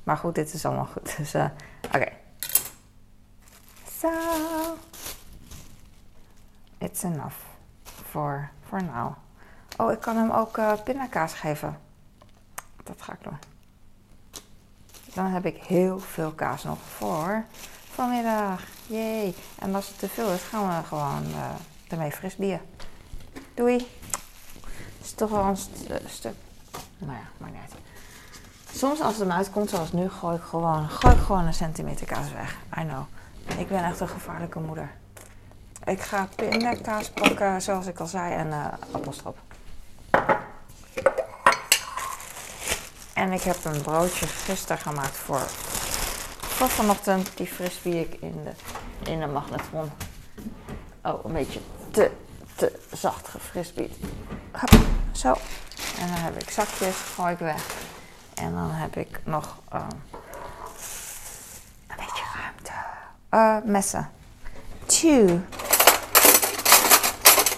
Maar 0.05 0.17
goed, 0.17 0.35
dit 0.35 0.53
is 0.55 0.67
allemaal 0.67 0.87
goed. 0.87 1.17
Dus, 1.19 1.35
eh, 1.35 1.47
oké. 1.87 2.09
Zo. 3.99 4.11
It's 6.79 7.03
enough. 7.03 7.37
For, 7.85 8.51
for 8.69 8.83
now. 8.83 9.13
Oh, 9.77 9.93
ik 9.93 10.01
kan 10.01 10.17
hem 10.17 10.31
ook 10.31 10.59
eh, 10.59 10.73
pindakaas 10.85 11.35
geven. 11.35 11.79
Dat 12.83 13.03
ga 13.03 13.13
ik 13.13 13.23
doen. 13.23 13.54
Dan 15.15 15.27
heb 15.27 15.47
ik 15.47 15.57
heel 15.57 15.99
veel 15.99 16.31
kaas 16.31 16.65
nog 16.65 16.79
voor 16.97 17.45
vanmiddag. 17.91 18.63
Jee. 18.87 19.35
En 19.59 19.75
als 19.75 19.89
het 19.89 19.99
te 19.99 20.09
veel 20.09 20.31
is, 20.31 20.43
gaan 20.43 20.69
we 20.69 20.87
gewoon 20.87 21.25
eh 21.25 21.51
ermee 21.89 22.13
frisbieren. 22.13 22.61
Doei. 23.55 23.77
Het 24.99 25.05
is 25.05 25.13
toch 25.13 25.31
wel 25.31 25.45
een 25.45 25.57
eh, 25.89 25.97
stuk. 26.07 26.35
Nou 26.99 27.13
ja, 27.13 27.29
maar 27.39 27.51
uit. 27.63 27.73
Soms 28.73 29.01
als 29.01 29.13
het 29.17 29.29
hem 29.29 29.37
uitkomt, 29.37 29.71
zoals 29.71 29.93
nu, 29.93 30.11
gooi 30.11 30.37
ik 30.37 30.43
gewoon, 30.43 30.89
gooi 30.89 31.15
ik 31.15 31.21
gewoon 31.21 31.47
een 31.47 31.55
centimeter 31.55 32.07
kaas 32.07 32.33
weg. 32.33 32.57
I 32.79 32.81
know. 32.81 33.03
Ik 33.59 33.69
ben 33.69 33.85
echt 33.85 34.01
een 34.01 34.09
gevaarlijke 34.09 34.59
moeder. 34.59 34.91
Ik 35.85 36.01
ga 36.01 36.29
pindakaas 36.37 37.11
pakken, 37.11 37.63
zoals 37.63 37.87
ik 37.87 38.01
al 38.01 38.07
zei, 38.07 38.35
en 38.35 38.53
eh 38.53 38.67
appelstrop. 38.91 39.39
En 43.25 43.33
ik 43.33 43.43
heb 43.43 43.65
een 43.65 43.83
broodje 43.83 44.27
gisteren 44.27 44.79
gemaakt 44.79 45.17
voor, 45.17 45.41
voor 46.41 46.69
vanochtend. 46.69 47.37
Die 47.37 47.47
frisbee 47.47 48.01
ik 48.01 48.17
in 48.21 48.45
de, 48.45 49.11
in 49.11 49.21
de 49.21 49.27
magnetron. 49.27 49.91
Oh, 51.03 51.25
een 51.25 51.33
beetje 51.33 51.61
te, 51.91 52.11
te 52.55 52.81
zacht 52.93 53.29
gefrisbeed. 53.29 53.93
Zo. 55.13 55.29
En 55.99 56.07
dan 56.07 56.17
heb 56.17 56.43
ik 56.43 56.51
zakjes, 56.51 56.97
gooi 57.15 57.33
ik 57.33 57.39
weg. 57.39 57.67
En 58.35 58.53
dan 58.53 58.71
heb 58.71 58.97
ik 58.97 59.21
nog 59.25 59.57
eh, 59.71 59.87
een 61.87 61.97
beetje 61.97 62.25
ruimte. 62.43 62.73
Eh, 63.29 63.73
messen. 63.73 64.11
Two. 64.87 65.41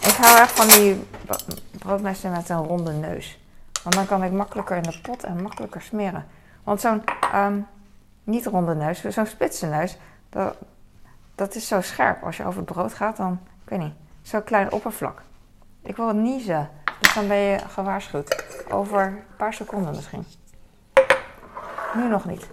Ik 0.01 0.17
hou 0.21 0.39
echt 0.39 0.53
van 0.53 0.69
die 0.69 1.07
bro- 1.27 1.55
broodmessen 1.79 2.31
met 2.31 2.49
een 2.49 2.65
ronde 2.67 2.93
neus. 2.93 3.39
Want 3.87 3.99
dan 3.99 4.07
kan 4.07 4.25
ik 4.25 4.33
makkelijker 4.33 4.77
in 4.77 4.83
de 4.83 4.99
pot 5.03 5.25
en 5.25 5.43
makkelijker 5.43 5.83
smeren. 5.83 6.27
Want 6.65 6.81
zo'n 6.81 7.05
ehm, 7.33 7.61
niet 8.25 8.47
ronde 8.47 8.75
neus, 8.75 9.05
zo'n 9.05 9.27
spitse 9.27 9.67
neus, 9.67 9.97
dat, 10.29 10.57
dat 11.35 11.55
is 11.55 11.69
zo 11.69 11.81
scherp. 11.81 12.23
Als 12.23 12.37
je 12.37 12.45
over 12.45 12.61
het 12.61 12.73
brood 12.73 12.95
gaat, 12.95 13.17
dan, 13.17 13.41
ik 13.65 13.69
weet 13.69 13.79
niet, 13.79 13.95
zo'n 14.23 14.45
klein 14.45 14.73
oppervlak. 14.73 15.23
Ik 15.83 15.97
wil 15.97 16.15
niezen, 16.15 16.71
dus 17.01 17.15
dan 17.15 17.29
ben 17.29 17.37
je 17.37 17.59
gewaarschuwd. 17.59 18.45
Over 18.71 19.07
een 19.07 19.23
paar 19.37 19.55
seconden 19.55 19.95
misschien. 19.95 20.25
Nu 21.95 22.09
nog 22.09 22.25
niet. 22.25 22.47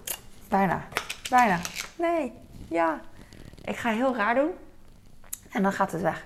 Bijna. 0.48 0.82
Bijna. 1.30 1.60
Nee. 1.96 2.34
Ja. 2.68 3.00
Ik 3.62 3.76
ga 3.76 3.90
heel 3.90 4.16
raar 4.16 4.36
doen. 4.36 4.52
En 5.52 5.64
dan 5.64 5.72
gaat 5.72 5.92
het 5.92 6.02
weg. 6.02 6.26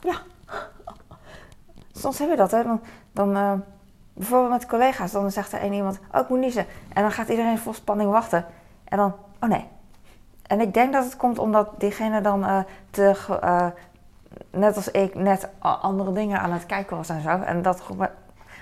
Ja. 0.00 0.22
Soms 1.92 2.18
heb 2.18 2.28
je 2.28 2.36
dat, 2.36 2.50
hè. 2.50 2.62
Dan 3.18 3.36
eh, 3.36 3.52
bijvoorbeeld 4.12 4.50
met 4.50 4.66
collega's, 4.66 5.12
dan 5.12 5.30
zegt 5.30 5.52
er 5.52 5.60
één 5.60 5.72
iemand... 5.72 5.98
Oh, 6.12 6.20
ik 6.20 6.28
moet 6.28 6.38
niezen. 6.38 6.66
En 6.92 7.02
dan 7.02 7.12
gaat 7.12 7.28
iedereen 7.28 7.58
vol 7.58 7.74
spanning 7.74 8.10
wachten. 8.10 8.46
En 8.84 8.96
dan... 8.96 9.14
Oh, 9.40 9.48
nee. 9.48 9.66
En 10.46 10.60
ik 10.60 10.74
denk 10.74 10.92
dat 10.92 11.04
het 11.04 11.16
komt 11.16 11.38
omdat 11.38 11.68
diegene 11.78 12.20
dan 12.20 12.44
eh, 12.44 12.58
te... 12.90 13.38
eh, 13.40 13.66
net 14.50 14.76
als 14.76 14.90
ik 14.90 15.14
net 15.14 15.48
andere 15.60 16.12
dingen 16.12 16.40
aan 16.40 16.52
het 16.52 16.66
kijken 16.66 16.96
was 16.96 17.08
en 17.08 17.22
zo. 17.22 17.28
En 17.28 17.62
dat 17.62 17.82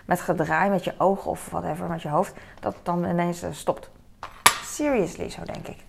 met- 0.04 0.20
gedraai 0.20 0.70
met 0.70 0.84
je 0.84 0.94
ogen 0.98 1.30
of 1.30 1.50
whatever, 1.50 1.88
met 1.88 2.02
je 2.02 2.08
hoofd, 2.08 2.34
dat 2.60 2.76
dan 2.82 3.04
ineens 3.04 3.44
stopt. 3.50 3.90
Seriously, 4.62 5.30
zo 5.30 5.42
denk 5.44 5.68
ik. 5.68 5.84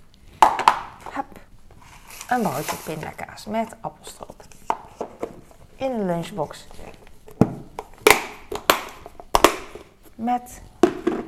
Hup. 1.13 1.39
Een 2.29 2.41
broodje 2.41 2.75
pindakaas 2.85 3.45
met 3.45 3.75
appelstroop. 3.81 4.43
In 5.75 5.91
een 5.91 6.05
lunchbox. 6.05 6.67
Met 10.17 10.61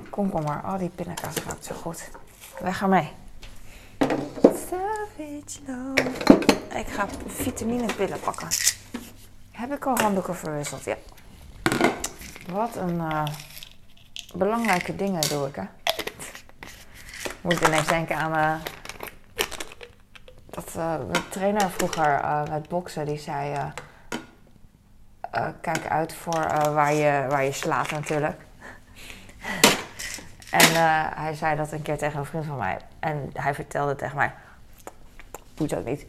komkommer. 0.10 0.62
Oh, 0.65 0.77
die 0.79 0.89
pindakaas 0.89 1.36
ruikt 1.46 1.65
zo 1.65 1.75
goed. 1.75 2.10
Weg 2.60 2.81
ermee. 2.81 3.12
Savage 4.41 5.60
love. 5.65 6.10
Ik 6.77 6.88
ga 6.88 7.08
vitaminepillen 7.27 8.19
pakken. 8.19 8.48
Heb 9.51 9.74
ik 9.74 9.86
al 9.86 9.98
handdoeken 9.98 10.36
verwisseld? 10.36 10.84
Ja. 10.84 10.96
Wat 12.51 12.75
een 12.75 13.00
eh, 13.00 13.24
belangrijke 14.34 14.96
dingen 14.96 15.29
doe 15.29 15.48
ik, 15.48 15.55
hè. 15.55 15.63
Moet 17.41 17.67
ineens 17.67 17.88
denken 17.88 18.15
aan 18.17 18.36
eh, 18.36 18.55
dat 20.50 20.67
eh, 20.75 20.96
mijn 21.12 21.29
trainer 21.29 21.69
vroeger 21.69 22.13
eh, 22.13 22.43
met 22.50 22.69
boksen, 22.69 23.05
die 23.05 23.17
zei... 23.19 23.53
eh, 23.53 23.65
eh, 25.31 25.48
kijk 25.62 25.88
uit 25.88 26.13
voor 26.13 26.43
eh, 26.43 26.74
waar, 26.74 26.93
je, 26.93 27.25
waar 27.29 27.43
je 27.43 27.51
slaat 27.51 27.91
natuurlijk. 27.91 28.41
En 30.51 30.60
eh, 30.75 31.06
hij 31.15 31.34
zei 31.34 31.56
dat 31.56 31.72
een 31.72 31.82
keer 31.82 31.98
tegen 31.98 32.20
een 32.20 32.25
vriend 32.25 32.46
van 32.46 32.58
mij. 32.58 32.77
En 33.00 33.29
hij 33.34 33.53
vertelde 33.53 33.96
tegen 33.96 34.15
mij... 34.15 34.34
Moet 35.58 35.75
ook 35.75 35.86
niet. 35.86 36.06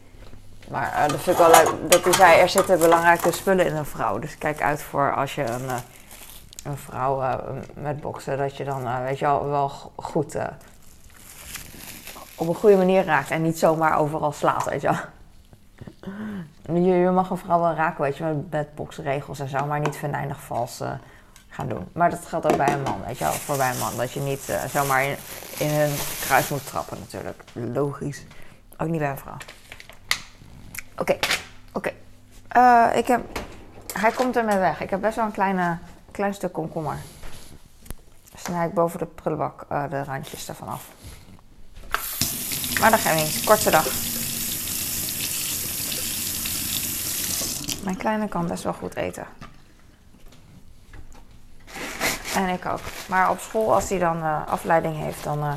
Maar 0.69 0.93
eh, 0.93 1.07
dat 1.07 1.19
vind 1.19 1.39
ik 1.39 1.45
wel 1.45 1.63
leuk. 1.63 1.91
Dat 1.91 2.03
hij 2.03 2.13
zei, 2.13 2.39
er 2.39 2.49
zitten 2.49 2.79
belangrijke 2.79 3.31
spullen 3.31 3.65
in 3.65 3.75
een 3.75 3.85
vrouw. 3.85 4.19
Dus 4.19 4.37
kijk 4.37 4.61
uit 4.61 4.81
voor 4.81 5.15
als 5.15 5.35
je 5.35 5.43
een, 5.43 5.69
eh, 5.69 5.75
een 6.63 6.77
vrouw 6.77 7.39
met 7.73 8.01
boksen... 8.01 8.37
dat 8.37 8.57
je 8.57 8.63
dan, 8.63 9.03
weet 9.03 9.19
je 9.19 9.25
wel, 9.25 9.49
wel 9.49 9.69
go- 9.69 9.91
goed... 9.95 10.35
op 12.35 12.47
een 12.47 12.55
goede 12.55 12.77
manier 12.77 13.03
raakt. 13.03 13.29
En 13.29 13.41
niet 13.41 13.59
zomaar 13.59 13.97
overal 13.97 14.31
slaat, 14.31 14.65
weet 14.65 14.81
je 14.81 14.87
wel. 14.87 14.99
Je, 16.75 16.91
je 16.91 17.09
mag 17.09 17.29
een 17.29 17.37
vrouw 17.37 17.59
wel 17.59 17.73
raken, 17.73 18.03
weet 18.03 18.17
je, 18.17 18.43
met, 18.49 18.75
boksregels 18.75 19.39
en 19.39 19.49
zo, 19.49 19.65
maar 19.65 19.79
niet 19.79 19.95
venijnig 19.95 20.41
vals 20.41 20.81
gaan 21.51 21.67
doen. 21.67 21.87
Maar 21.93 22.09
dat 22.09 22.25
geldt 22.25 22.51
ook 22.51 22.57
bij 22.57 22.73
een 22.73 22.81
man, 22.81 23.03
weet 23.05 23.17
je 23.17 23.23
wel, 23.23 23.33
voor 23.33 23.57
bij 23.57 23.69
een 23.69 23.79
man. 23.79 23.97
Dat 23.97 24.11
je 24.11 24.19
niet 24.19 24.49
eh, 24.49 24.65
zomaar 24.65 25.03
in, 25.57 25.69
hun 25.69 25.91
kruis 26.21 26.49
moet 26.49 26.67
trappen 26.67 26.97
natuurlijk. 26.99 27.43
Logisch. 27.53 28.25
Ook 28.77 28.87
niet 28.87 28.99
bij 28.99 29.09
een 29.09 29.17
vrouw. 29.17 29.37
Oké, 30.97 31.17
oké. 31.71 31.91
Eh, 32.47 32.87
ik 32.95 33.07
heb... 33.07 33.39
Hij 33.93 34.11
komt 34.11 34.37
ermee 34.37 34.57
weg. 34.57 34.81
Ik 34.81 34.89
heb 34.89 35.01
best 35.01 35.15
wel 35.15 35.25
een 35.25 35.31
kleine, 35.31 35.77
klein 36.11 36.33
stuk 36.33 36.53
komkommer. 36.53 36.97
Snij 38.35 38.67
ik 38.67 38.73
boven 38.73 38.99
de 38.99 39.05
prullenbak 39.05 39.65
eh, 39.69 39.89
de 39.89 40.03
randjes 40.03 40.49
ervan 40.49 40.67
af. 40.67 40.87
Maar 42.79 42.91
dat 42.91 42.99
gaat 42.99 43.15
niet. 43.15 43.43
Korte 43.45 43.71
dag. 43.71 43.85
Mijn 47.83 47.97
kleine 47.97 48.27
kan 48.27 48.47
best 48.47 48.63
wel 48.63 48.73
goed 48.73 48.95
eten. 48.95 49.40
En 52.35 52.47
ik 52.47 52.65
ook. 52.65 52.79
Maar 53.09 53.29
op 53.29 53.39
school, 53.39 53.73
als 53.73 53.89
hij 53.89 53.99
dan 53.99 54.21
eh, 54.21 54.47
afleiding 54.47 54.95
heeft, 54.95 55.23
dan, 55.23 55.39
eh, 55.43 55.53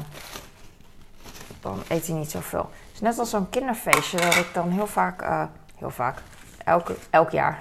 dan 1.61 1.83
eet 1.89 2.07
hij 2.07 2.17
niet 2.17 2.31
zoveel. 2.31 2.71
Het 2.87 2.95
is 2.95 3.01
net 3.01 3.19
als 3.19 3.31
zo'n 3.31 3.51
kinderfeestje 3.51 4.21
dat 4.21 4.35
ik 4.35 4.51
dan 4.53 4.71
heel 4.71 4.87
vaak, 4.87 5.23
eh, 5.23 5.45
heel 5.77 5.91
vaak, 5.91 6.19
elke, 6.65 6.97
elk 7.11 7.31
jaar, 7.31 7.59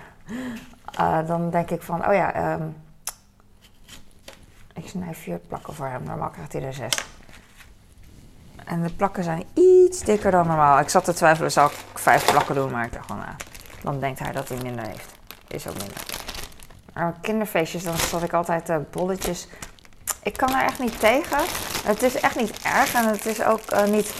dan 1.25 1.50
denk 1.50 1.70
ik 1.70 1.82
van, 1.82 2.08
oh 2.08 2.13
ja, 2.13 2.34
ehm, 2.34 2.63
ik 4.74 4.88
snij 4.88 5.13
vier 5.13 5.38
plakken 5.38 5.74
voor 5.74 5.88
hem. 5.88 6.03
Normaal 6.03 6.29
krijgt 6.29 6.53
hij 6.53 6.63
er 6.63 6.74
zes. 6.74 7.05
En 8.65 8.84
de 8.84 8.93
plakken 8.93 9.24
zijn 9.24 9.43
iets 9.53 10.01
dikker 10.01 10.32
dan 10.32 10.48
normaal. 10.48 10.79
Ik 10.79 10.89
zat 10.89 11.03
te 11.03 11.13
twijfelen, 11.13 11.51
zou 11.51 11.72
ik 11.72 12.00
vijf 12.00 12.32
plakken 12.32 12.55
doen, 12.55 12.72
maar 12.72 12.86
ik 12.86 12.93
dacht 12.93 13.08
van, 13.08 13.17
nou, 13.17 13.32
dan 13.82 14.00
denkt 14.00 14.20
hij 14.20 14.32
dat 14.32 14.50
hij 14.50 14.58
minder 14.58 14.88
heeft. 14.88 15.12
Is 15.48 15.67
ook 15.67 15.77
minder. 15.77 16.02
Op 16.96 17.16
kinderfeestjes, 17.22 17.84
dan 17.84 17.98
zat 17.98 18.24
ik 18.24 18.34
altijd 18.34 18.70
eh, 18.70 18.78
bolletjes. 18.92 19.48
Ik 20.24 20.38
kan 20.38 20.56
er 20.56 20.64
echt 20.64 20.80
niet 20.80 21.00
tegen. 21.00 21.38
Het 21.84 22.02
is 22.02 22.20
echt 22.20 22.36
niet 22.36 22.62
erg 22.64 22.94
en 22.94 23.08
het 23.08 23.26
is 23.26 23.44
ook 23.44 23.62
eh, 23.62 23.84
niet... 23.84 24.14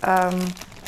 ehm, 0.00 0.40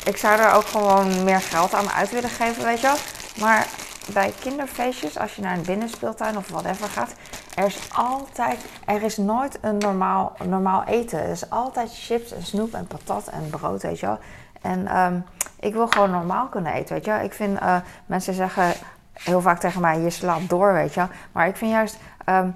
ik 0.05 0.17
zou 0.17 0.39
er 0.39 0.53
ook 0.53 0.65
gewoon 0.65 1.23
meer 1.23 1.41
geld 1.41 1.73
aan 1.73 1.89
uit 1.89 2.11
willen 2.11 2.29
geven, 2.29 2.63
weet 2.63 2.81
je 2.81 2.87
wel. 2.87 2.97
Maar 3.39 3.67
bij 4.13 4.33
kinderfeestjes, 4.39 5.17
als 5.17 5.35
je 5.35 5.41
naar 5.41 5.57
een 5.57 5.65
binnenspeeltuin 5.65 6.37
of 6.37 6.49
whatever 6.49 6.87
gaat... 6.87 7.13
Er 7.55 7.65
is 7.65 7.79
altijd, 7.93 8.59
er 8.85 9.03
is 9.03 9.17
nooit 9.17 9.57
een 9.61 9.77
normaal, 9.77 10.35
normaal 10.43 10.83
eten. 10.83 11.19
Er 11.19 11.29
is 11.29 11.49
altijd 11.49 11.91
chips 11.93 12.31
en 12.31 12.43
snoep 12.43 12.73
en 12.73 12.87
patat 12.87 13.27
en 13.27 13.49
brood, 13.49 13.81
weet 13.81 13.99
je 13.99 14.05
wel. 14.05 14.19
En 14.61 14.87
ehm, 14.87 15.19
ik 15.59 15.73
wil 15.73 15.87
gewoon 15.87 16.11
normaal 16.11 16.47
kunnen 16.47 16.73
eten, 16.73 16.95
weet 16.95 17.05
je 17.05 17.11
wel. 17.11 17.19
Ik 17.19 17.33
vind, 17.33 17.59
eh, 17.59 17.75
mensen 18.05 18.33
zeggen 18.33 18.73
heel 19.23 19.41
vaak 19.41 19.59
tegen 19.59 19.81
mij, 19.81 19.99
je 19.99 20.09
slaat 20.09 20.49
door, 20.49 20.73
weet 20.73 20.93
je. 20.93 21.05
Maar 21.31 21.47
ik 21.47 21.55
vind 21.55 21.71
juist, 21.71 21.97
ehm, 22.25 22.49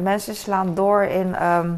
mensen 0.00 0.34
slaan 0.34 0.74
door 0.74 1.02
in, 1.02 1.34
ehm, 1.34 1.72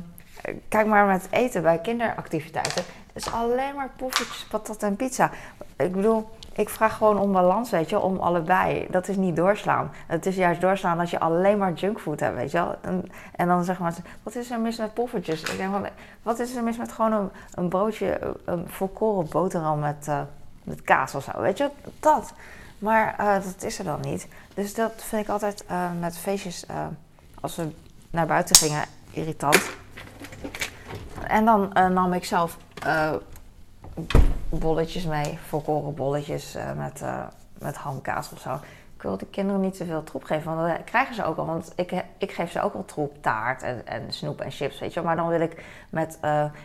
kijk 0.69 0.87
maar 0.87 1.07
met 1.07 1.26
eten 1.31 1.62
bij 1.62 1.79
kinderactiviteiten. 1.79 2.85
Het 3.12 3.26
is 3.26 3.33
alleen 3.33 3.75
maar 3.75 3.91
poffertjes, 3.97 4.45
patat 4.45 4.83
en 4.83 4.97
pizza. 4.97 5.31
Ik 5.76 5.93
bedoel, 5.93 6.29
ik 6.52 6.69
vraag 6.69 6.97
gewoon 6.97 7.19
om 7.19 7.33
balans, 7.33 7.71
weet 7.71 7.91
je, 7.91 8.00
om 8.00 8.19
allebei. 8.19 8.87
Dat 8.91 9.09
is 9.09 9.17
niet 9.17 9.37
doorslaan. 9.37 9.91
Het 10.07 10.26
is 10.26 10.37
juist 10.37 10.61
doorslaan 10.61 11.00
als 11.00 11.11
je 11.11 11.21
alleen 11.21 11.59
maar 11.59 11.73
junkfood 11.73 12.21
hebt, 12.21 12.35
weet 12.37 12.50
je 12.50 12.59
wel. 12.59 12.76
En, 12.81 13.05
en 13.37 13.49
dan 13.49 13.64
zeg 13.64 13.79
maar, 13.79 13.95
wat 14.23 14.35
is 14.35 14.50
er 14.50 14.61
mis 14.61 14.79
met 14.79 14.95
poffertjes? 14.95 15.43
Ik 15.43 15.57
denk 15.57 15.73
van, 15.73 15.87
wat 16.23 16.38
is 16.38 16.55
er 16.55 16.62
mis 16.62 16.76
met 16.76 16.93
gewoon 16.93 17.12
een, 17.12 17.31
een 17.55 17.69
broodje, 17.69 18.37
een 18.45 18.69
volkoren 18.69 19.29
boterham 19.29 19.79
met, 19.79 20.07
uh, 20.09 20.21
met 20.62 20.83
kaas 20.83 21.14
of 21.14 21.23
zo, 21.23 21.41
weet 21.41 21.59
je? 21.59 21.71
Dat. 22.00 22.33
Maar 22.83 23.17
uh, 23.21 23.35
dat 23.35 23.62
is 23.62 23.79
er 23.79 23.85
dan 23.85 24.01
niet. 24.01 24.29
Dus 24.55 24.75
dat 24.75 24.93
vind 24.97 25.23
ik 25.23 25.29
altijd 25.29 25.65
uh, 25.71 25.91
met 26.01 26.19
feestjes, 26.19 26.67
als 27.41 27.57
we 27.57 27.71
naar 28.11 28.27
buiten 28.27 28.57
gingen, 28.57 28.85
irritant. 29.11 29.71
En 31.27 31.45
dan 31.45 31.73
nam 31.73 32.12
ik 32.12 32.25
zelf 32.25 32.57
bolletjes 34.49 35.05
mee, 35.05 35.39
volkoren 35.49 35.95
bolletjes 35.95 36.57
met, 36.77 37.03
met 37.59 37.77
hamkaas 37.77 38.33
of 38.33 38.41
zo. 38.41 38.55
Ik 38.97 39.03
wil 39.03 39.17
de 39.17 39.27
kinderen 39.27 39.61
niet 39.61 39.77
zoveel 39.77 40.03
troep 40.03 40.25
geven, 40.25 40.57
want 40.57 40.77
dat 40.77 40.85
krijgen 40.85 41.15
ze 41.15 41.25
ook 41.25 41.37
al. 41.37 41.47
Want 41.47 41.73
ik, 41.77 42.05
ik 42.19 42.33
geef 42.33 42.51
ze 42.51 42.62
ook 42.62 42.75
al 42.75 42.85
troep, 42.85 43.23
taart 43.23 43.62
en, 43.62 43.87
en 43.87 44.12
snoep 44.12 44.41
en 44.41 44.51
chips, 44.51 44.79
weet 44.79 44.95
je 44.95 45.03
Maar 45.03 45.17
dan 45.17 45.29
wil 45.29 45.41
ik 45.41 45.65
met 45.91 46.19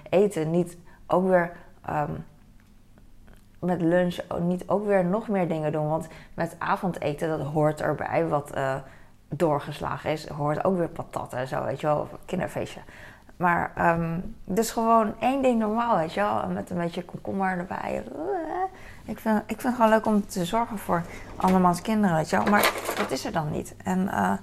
eten 0.10 0.52
niet 0.52 0.78
ook 1.08 1.28
weer... 1.28 1.52
Um, 1.90 2.26
met 3.60 3.82
lunch 3.82 4.18
niet 4.40 4.68
ook 4.68 4.86
weer 4.86 5.06
nog 5.06 5.28
meer 5.28 5.48
dingen 5.48 5.72
doen. 5.72 5.88
Want 5.88 6.08
met 6.34 6.56
avondeten, 6.58 7.38
dat 7.38 7.48
hoort 7.48 7.82
erbij, 7.82 8.28
wat 8.28 8.54
doorgeslagen 9.30 10.12
is, 10.12 10.28
hoort 10.28 10.64
ook 10.64 10.78
weer 10.78 10.90
patat 10.90 11.34
en 11.34 11.48
zo, 11.48 11.64
weet 11.64 11.82
je 11.82 11.88
wel, 11.88 12.08
kinderfeestje. 12.26 12.80
Maar 13.38 13.72
um, 13.94 14.36
dus 14.44 14.72
gewoon 14.72 15.14
één 15.20 15.42
ding 15.42 15.60
normaal, 15.60 15.98
weet 15.98 16.14
je 16.14 16.20
wel. 16.20 16.48
Met 16.48 16.70
een 16.70 16.78
beetje 16.78 17.06
komkommer 17.06 17.58
erbij. 17.58 18.04
Ik 19.06 19.20
vind, 19.20 19.40
ik 19.40 19.62
vind 19.62 19.64
het 19.64 19.76
gewoon 19.76 19.90
leuk 19.90 20.06
om 20.06 20.28
te 20.28 20.46
zorgen 20.46 20.78
voor 20.78 21.04
andermans 21.36 21.82
kinderen, 21.82 22.16
weet 22.16 22.30
je 22.30 22.38
wel. 22.38 22.46
Maar 22.46 22.72
dat 22.96 23.12
is 23.12 23.26
er 23.26 23.32
dan 23.32 23.52
niet. 23.52 23.76
En 23.84 24.00
uh, 24.00 24.34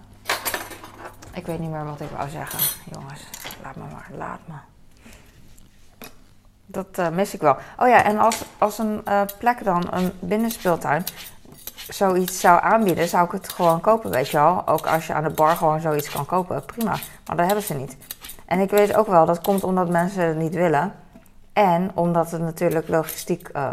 ik 1.32 1.46
weet 1.46 1.58
niet 1.58 1.70
meer 1.70 1.84
wat 1.84 2.00
ik 2.00 2.10
wou 2.16 2.28
zeggen. 2.28 2.82
Jongens, 2.92 3.30
laat 3.62 3.76
me 3.76 3.82
maar, 3.92 4.08
laat 4.16 4.40
me. 4.46 4.73
Dat 6.74 6.98
uh, 6.98 7.08
mis 7.08 7.34
ik 7.34 7.40
wel. 7.40 7.56
Oh 7.78 7.88
ja, 7.88 8.04
en 8.04 8.18
als, 8.18 8.44
als 8.58 8.78
een 8.78 9.02
uh, 9.08 9.20
plek 9.38 9.64
dan, 9.64 9.86
een 9.90 10.12
binnenspeeltuin, 10.20 11.04
zoiets 11.88 12.40
zou 12.40 12.60
aanbieden, 12.62 13.08
zou 13.08 13.24
ik 13.24 13.32
het 13.32 13.48
gewoon 13.48 13.80
kopen, 13.80 14.10
weet 14.10 14.28
je 14.28 14.36
wel. 14.36 14.62
Ook 14.66 14.86
als 14.86 15.06
je 15.06 15.12
aan 15.12 15.22
de 15.22 15.30
bar 15.30 15.56
gewoon 15.56 15.80
zoiets 15.80 16.10
kan 16.10 16.26
kopen, 16.26 16.64
prima. 16.64 16.96
Maar 17.26 17.36
dat 17.36 17.46
hebben 17.46 17.64
ze 17.64 17.74
niet. 17.74 17.96
En 18.46 18.60
ik 18.60 18.70
weet 18.70 18.96
ook 18.96 19.06
wel, 19.06 19.26
dat 19.26 19.40
komt 19.40 19.64
omdat 19.64 19.88
mensen 19.88 20.26
het 20.26 20.36
niet 20.36 20.54
willen. 20.54 20.94
En 21.52 21.90
omdat 21.94 22.30
het 22.30 22.40
natuurlijk 22.40 22.88
logistiek, 22.88 23.50
uh, 23.56 23.72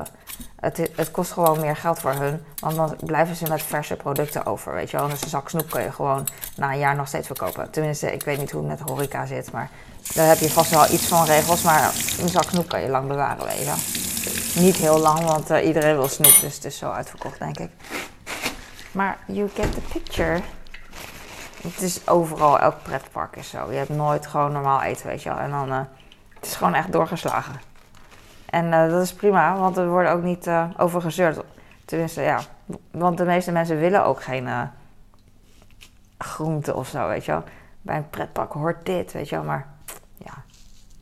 het, 0.62 0.90
het 0.96 1.12
kost 1.12 1.32
gewoon 1.32 1.60
meer 1.60 1.76
geld 1.76 2.00
voor 2.00 2.14
hun. 2.14 2.44
Want 2.60 2.76
dan 2.76 2.96
blijven 3.00 3.36
ze 3.36 3.46
met 3.50 3.64
verse 3.64 3.96
producten 3.96 4.46
over, 4.46 4.74
weet 4.74 4.92
je 4.92 4.98
wel. 4.98 5.10
Een 5.10 5.18
zak 5.28 5.50
snoep 5.50 5.70
kun 5.70 5.82
je 5.82 5.92
gewoon 5.92 6.28
na 6.56 6.72
een 6.72 6.80
jaar 6.80 6.96
nog 6.96 7.08
steeds 7.08 7.28
verkopen. 7.28 7.72
Tenminste, 7.72 8.14
ik 8.14 8.24
weet 8.24 8.38
niet 8.38 8.52
hoe 8.52 8.68
het 8.68 8.80
met 8.80 8.90
horeca 8.90 9.26
zit, 9.26 9.52
maar 9.52 9.70
daar 10.14 10.28
heb 10.28 10.38
je 10.38 10.50
vast 10.50 10.72
wel 10.72 10.92
iets 10.92 11.06
van 11.06 11.26
regels. 11.26 11.62
Maar 11.62 11.94
een 12.20 12.30
zak 12.30 12.50
snoep 12.50 12.68
kan 12.68 12.82
je 12.82 12.90
lang 12.90 13.08
bewaren, 13.08 13.46
weet 13.46 13.60
je 13.60 13.66
wel. 13.66 13.76
Niet 14.64 14.76
heel 14.76 15.00
lang, 15.00 15.24
want 15.24 15.52
uh, 15.52 15.66
iedereen 15.66 15.96
wil 15.96 16.08
snoep, 16.08 16.38
dus 16.42 16.56
het 16.56 16.66
is 16.66 16.78
zo 16.78 16.92
uitverkocht, 16.92 17.40
denk 17.40 17.60
ik. 17.60 17.70
Maar 18.92 19.18
you 19.26 19.50
get 19.56 19.72
the 19.74 19.82
picture. 19.82 20.42
Het 21.62 21.82
is 21.82 22.08
overal, 22.08 22.60
elk 22.60 22.76
pretpark 22.84 23.36
is 23.36 23.50
zo. 23.50 23.72
Je 23.72 23.78
hebt 23.78 23.90
nooit 23.90 24.28
gewoon 24.28 24.52
normaal 24.52 24.82
eten, 24.82 25.08
weet 25.08 25.24
je 25.24 25.30
wel. 25.30 25.38
En 25.38 25.50
dan, 25.50 25.70
uh, 25.70 25.80
het 26.34 26.46
is 26.46 26.56
gewoon 26.56 26.74
echt 26.74 26.92
doorgeslagen. 26.92 27.71
En 28.52 28.66
uh, 28.66 28.90
dat 28.90 29.02
is 29.02 29.14
prima, 29.14 29.58
want 29.58 29.78
er 29.78 29.90
wordt 29.90 30.10
ook 30.10 30.24
niet 30.24 30.48
uh, 30.48 30.70
over 30.78 31.02
gezeurd. 31.02 31.40
Tenminste, 31.86 32.22
ja. 32.22 32.40
Want 32.92 33.18
de 33.18 33.26
meeste 33.26 33.52
mensen 33.52 33.80
willen 33.80 34.06
ook 34.06 34.24
geen 34.24 34.70
groente 36.18 36.76
of 36.76 36.88
zo, 36.88 37.08
weet 37.08 37.26
je 37.26 37.32
wel. 37.32 37.44
Bij 37.82 37.98
een 37.98 38.10
pretpark 38.10 38.52
hoort 38.52 38.86
dit, 38.86 39.12
weet 39.12 39.30
je 39.30 39.36
wel. 39.36 39.46
Maar 39.46 39.68
ja, 40.18 40.34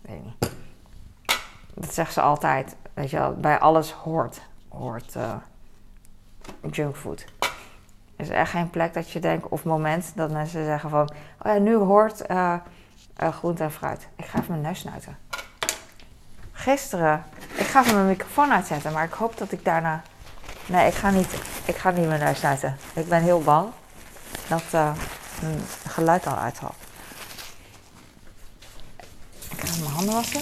weet 0.01 0.23
niet. 0.23 0.51
Dat 1.73 1.93
zeggen 1.93 2.13
ze 2.13 2.21
altijd, 2.21 2.75
weet 2.93 3.09
je 3.09 3.17
wel. 3.17 3.33
Bij 3.33 3.59
alles 3.59 3.91
hoort, 3.91 4.41
hoort 4.69 5.17
junkfood 6.71 7.25
is 8.19 8.29
echt 8.29 8.51
geen 8.51 8.69
plek 8.69 8.93
dat 8.93 9.11
je 9.11 9.19
denkt, 9.19 9.47
of 9.47 9.63
moment 9.63 10.11
dat 10.15 10.31
mensen 10.31 10.65
zeggen 10.65 10.89
van, 10.89 11.09
oh 11.45 11.53
ja, 11.53 11.57
nu 11.57 11.75
hoort 11.75 12.29
uh, 12.31 12.53
uh, 13.23 13.33
groente 13.33 13.63
en 13.63 13.71
fruit. 13.71 14.07
Ik 14.15 14.25
ga 14.25 14.39
even 14.39 14.51
mijn 14.51 14.61
neus 14.61 14.79
snuiten. 14.79 15.17
Gisteren, 16.51 17.23
ga 17.69 17.81
even 17.81 17.93
mijn 17.93 18.07
microfoon 18.07 18.51
uitzetten, 18.51 18.93
maar 18.93 19.03
ik 19.03 19.13
hoop 19.13 19.37
dat 19.37 19.51
ik 19.51 19.65
daarna. 19.65 20.01
Nee, 20.65 20.87
ik 20.87 20.93
ga 20.93 21.09
niet, 21.09 21.33
ik 21.65 21.75
ga 21.75 21.91
niet 21.91 22.07
mijn 22.07 22.19
neus 22.19 22.37
snuiten. 22.37 22.77
Ik 22.93 23.07
ben 23.07 23.21
heel 23.21 23.41
bang 23.41 23.69
dat 24.47 24.63
uh, 24.73 24.91
mijn 25.41 25.61
geluid 25.87 26.27
al 26.27 26.37
uitvalt. 26.37 26.75
Ik 29.49 29.59
ga 29.59 29.79
mijn 29.79 29.91
handen 29.91 30.13
wassen. 30.13 30.41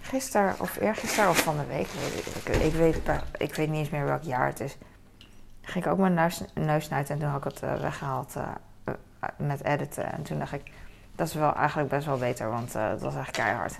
Gisteren 0.00 0.54
of 0.58 0.76
eergisteren 0.76 1.30
of 1.30 1.38
van 1.38 1.56
de 1.56 1.66
week, 1.66 1.88
ik, 2.14 2.46
ik, 2.46 2.62
ik, 2.62 2.72
weet, 2.72 2.96
ik 3.36 3.54
weet 3.54 3.68
niet 3.68 3.78
eens 3.78 3.90
meer 3.90 4.04
welk 4.04 4.22
jaar 4.22 4.46
het 4.46 4.60
is 4.60 4.76
ging 5.68 5.84
ik 5.84 5.90
ook 5.90 5.98
mijn 5.98 6.14
neus, 6.54 6.84
snuiten 6.84 7.14
en 7.14 7.20
toen 7.20 7.28
had 7.28 7.44
ik 7.44 7.52
het 7.52 7.62
uh, 7.62 7.80
weggehaald 7.80 8.34
uh, 8.36 8.48
met 9.36 9.64
editen. 9.64 10.12
En 10.12 10.22
toen 10.22 10.38
dacht 10.38 10.52
ik, 10.52 10.62
dat 11.16 11.26
is 11.26 11.34
wel 11.34 11.54
eigenlijk 11.54 11.88
best 11.88 12.06
wel 12.06 12.18
beter, 12.18 12.50
want 12.50 12.72
het 12.72 13.00
was 13.00 13.14
echt 13.14 13.30
keihard. 13.30 13.78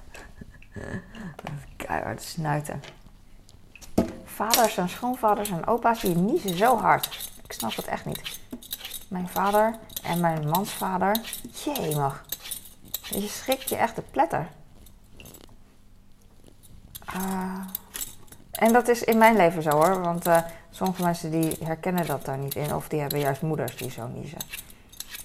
Keihard 1.76 2.22
snuiten. 2.22 2.82
Vaders 4.24 4.76
en 4.76 4.88
schoonvaders 4.88 5.50
en 5.50 5.66
opa's 5.66 6.00
die 6.00 6.16
niezen 6.16 6.56
zo 6.56 6.78
hard. 6.78 7.30
Ik 7.44 7.52
snap 7.52 7.76
het 7.76 7.86
echt 7.86 8.04
niet. 8.04 8.38
Mijn 9.08 9.28
vader 9.28 9.74
en 10.02 10.20
mijn 10.20 10.48
mans 10.48 10.72
vader. 10.72 11.20
mag. 11.94 12.24
Je 13.08 13.28
schrikt 13.28 13.68
je 13.68 13.76
echt 13.76 13.96
de 13.96 14.02
pletter. 14.02 14.48
Uh, 17.16 17.60
en 18.50 18.72
dat 18.72 18.88
is 18.88 19.04
in 19.04 19.18
mijn 19.18 19.36
leven 19.36 19.62
zo 19.62 19.70
hoor. 19.70 20.00
Want 20.00 20.26
uh, 20.26 20.38
sommige 20.70 21.02
mensen 21.02 21.30
die 21.30 21.56
herkennen 21.64 22.06
dat 22.06 22.24
daar 22.24 22.38
niet 22.38 22.54
in. 22.54 22.74
Of 22.74 22.88
die 22.88 23.00
hebben 23.00 23.18
juist 23.18 23.42
moeders 23.42 23.76
die 23.76 23.90
zo 23.90 24.06
niezen. 24.06 24.38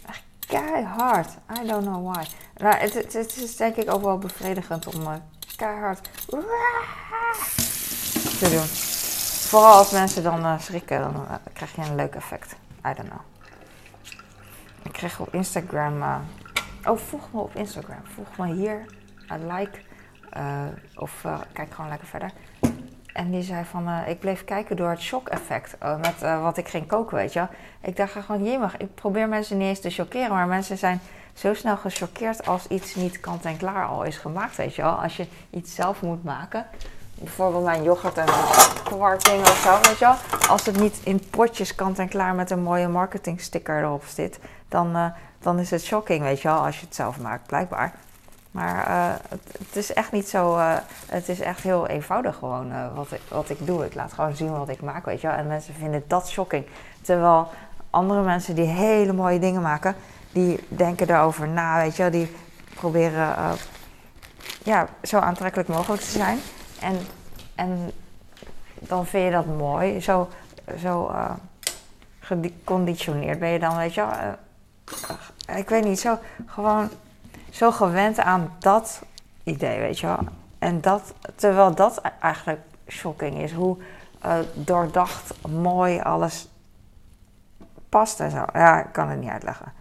Echt 0.07 0.23
keihard. 0.39 1.29
I 1.61 1.67
don't 1.67 1.85
know 1.85 2.13
why. 2.13 2.25
Nou, 2.57 2.75
het, 2.75 2.93
het, 2.93 3.37
is 3.37 3.55
denk 3.55 3.75
ik 3.75 3.89
wel 4.01 4.17
bevredigend 4.17 4.95
om 4.95 5.03
keihard 5.55 6.09
te 8.39 8.49
doen. 8.49 8.67
Vooral 9.49 9.73
als 9.73 9.91
mensen 9.91 10.23
dan 10.23 10.39
uh, 10.39 10.59
schrikken, 10.59 10.99
dan 10.99 11.15
uh, 11.15 11.33
krijg 11.53 11.75
je 11.75 11.81
een 11.81 11.95
leuk 11.95 12.15
effect. 12.15 12.55
I 12.85 12.93
don't 12.93 13.09
know. 13.09 13.21
Ik 14.83 14.91
kreeg 14.91 15.19
op 15.19 15.33
Instagram. 15.33 16.03
oh, 16.85 16.97
volg 16.97 17.31
me 17.31 17.39
op 17.39 17.55
Instagram. 17.55 18.01
Volg 18.15 18.37
me 18.37 18.53
hier. 18.53 18.85
like. 19.27 19.79
of 20.95 21.25
kijk 21.53 21.73
gewoon 21.73 21.89
lekker 21.89 22.07
verder. 22.07 22.31
En 23.13 23.31
die 23.31 23.41
zei 23.41 23.65
van, 23.65 23.89
ik 24.07 24.19
bleef 24.19 24.45
kijken 24.45 24.75
door 24.75 24.89
het 24.89 25.01
shock-effect. 25.01 25.75
Met 25.79 26.19
wat 26.19 26.57
ik 26.57 26.67
ging 26.67 26.87
koken, 26.87 27.17
weet 27.17 27.33
je 27.33 27.47
Ik 27.81 27.95
dacht 27.95 28.11
gewoon, 28.11 28.43
jemig, 28.43 28.77
ik 28.77 28.95
probeer 28.95 29.27
mensen 29.27 29.57
niet 29.57 29.67
eens 29.67 29.79
te 29.79 29.89
chockeren. 29.89 30.29
Maar 30.29 30.47
mensen 30.47 30.77
zijn 30.77 31.01
zo 31.33 31.53
snel 31.53 31.77
gechoqueerd 31.77 32.45
als 32.45 32.67
iets 32.67 32.95
niet 32.95 33.19
kant-en-klaar 33.19 33.85
al 33.85 34.03
is 34.03 34.17
gemaakt, 34.17 34.55
weet 34.55 34.75
je 34.75 34.81
wel. 34.81 34.91
Als 34.91 35.17
je 35.17 35.27
iets 35.49 35.75
zelf 35.75 36.01
moet 36.01 36.23
maken. 36.23 36.65
Bijvoorbeeld 37.15 37.63
mijn 37.63 37.83
yoghurt 37.83 38.17
en 38.17 38.25
kwarting 38.83 39.41
of 39.41 39.61
zo, 39.63 39.89
weet 39.89 39.97
je 39.97 40.05
wel. 40.05 40.15
Als 40.49 40.65
het 40.65 40.79
niet 40.79 40.99
in 41.03 41.29
potjes 41.29 41.75
kant-en-klaar 41.75 42.35
met 42.35 42.51
een 42.51 42.63
mooie 42.63 42.87
marketingsticker 42.87 43.83
erop 43.83 44.03
zit. 44.05 44.39
Dan, 44.67 45.13
dan 45.39 45.59
is 45.59 45.71
het 45.71 45.83
shocking, 45.83 46.21
weet 46.21 46.41
je 46.41 46.47
wel, 46.47 46.65
als 46.65 46.79
je 46.79 46.85
het 46.85 46.95
zelf 46.95 47.19
maakt, 47.19 47.47
blijkbaar. 47.47 47.93
Maar 48.51 48.87
uh, 48.87 49.13
het, 49.57 49.75
is 49.75 49.93
echt 49.93 50.11
niet 50.11 50.29
zo. 50.29 50.57
Uh, 50.57 50.73
het 51.07 51.29
is 51.29 51.39
echt 51.39 51.61
heel 51.61 51.87
eenvoudig 51.87 52.35
gewoon 52.35 52.93
wat, 52.95 53.11
ik, 53.11 53.21
wat 53.27 53.49
ik 53.49 53.65
doe. 53.65 53.85
Ik 53.85 53.95
laat 53.95 54.13
gewoon 54.13 54.35
zien 54.35 54.57
wat 54.57 54.69
ik 54.69 54.81
maak, 54.81 55.05
weet 55.05 55.21
je 55.21 55.27
wel. 55.27 55.35
En 55.35 55.47
mensen 55.47 55.73
vinden 55.73 56.03
dat 56.07 56.29
shocking. 56.29 56.65
Terwijl 57.01 57.47
andere 57.89 58.21
mensen 58.21 58.55
die 58.55 58.65
hele 58.65 59.13
mooie 59.13 59.39
dingen 59.39 59.61
maken, 59.61 59.95
die 60.33 60.59
denken 60.67 61.07
daarover 61.07 61.47
na, 61.47 61.77
weet 61.81 61.95
je 61.95 62.01
wel. 62.01 62.11
Die 62.11 62.35
proberen 62.75 63.57
ja, 64.63 64.87
zo 65.03 65.17
aantrekkelijk 65.17 65.69
mogelijk 65.69 66.01
te 66.01 66.11
zijn. 66.11 66.39
En, 66.79 66.97
en 67.55 67.91
dan 68.79 69.05
vind 69.05 69.25
je 69.25 69.31
dat 69.31 69.45
mooi. 69.45 70.01
Zo, 70.01 70.29
zo 70.79 71.11
geconditioneerd 72.19 73.39
ben 73.39 73.49
je 73.49 73.59
dan, 73.59 73.77
weet 73.77 73.93
je 73.93 74.01
wel. 74.01 74.35
ik 75.57 75.69
weet 75.69 75.83
niet, 75.83 75.99
zo 75.99 76.17
gewoon 76.45 76.89
zo 77.49 77.71
gewend 77.71 78.19
aan 78.19 78.55
dat 78.59 79.01
idee, 79.43 79.79
weet 79.79 79.99
je 79.99 80.07
wel. 80.07 80.19
En 80.59 80.81
dat, 80.81 81.13
terwijl 81.35 81.75
dat 81.75 82.01
eigenlijk 82.19 82.61
shocking 82.87 83.37
is, 83.41 83.51
hoe 83.51 83.77
doordacht, 84.53 85.33
mooi 85.47 85.99
alles 85.99 86.47
past 87.89 88.19
en 88.19 88.31
zo. 88.31 88.45
Ja, 88.53 88.85
ik 88.85 88.91
kan 88.91 89.09
het 89.09 89.19
niet 89.19 89.29
uitleggen. 89.29 89.73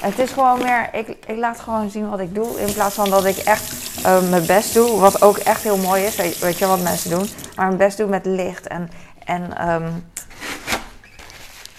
Het 0.00 0.18
is 0.18 0.30
gewoon 0.30 0.58
meer, 0.58 0.88
ik, 0.92 1.08
ik 1.08 1.36
laat 1.36 1.60
gewoon 1.60 1.90
zien 1.90 2.10
wat 2.10 2.20
ik 2.20 2.34
doe. 2.34 2.60
In 2.60 2.72
plaats 2.72 2.94
van 2.94 3.10
dat 3.10 3.24
ik 3.24 3.36
echt 3.36 3.72
uh, 4.06 4.30
mijn 4.30 4.46
best 4.46 4.74
doe. 4.74 5.00
Wat 5.00 5.22
ook 5.22 5.36
echt 5.36 5.62
heel 5.62 5.76
mooi 5.76 6.04
is. 6.04 6.16
Weet, 6.16 6.38
weet, 6.38 6.58
je 6.58 6.66
wat 6.66 6.82
mensen 6.82 7.10
doen? 7.10 7.28
Maar 7.56 7.66
mijn 7.66 7.78
best 7.78 7.96
doen 7.96 8.08
met 8.08 8.26
licht 8.26 8.66
en, 8.66 8.90
en, 9.24 9.70
um, 9.70 10.04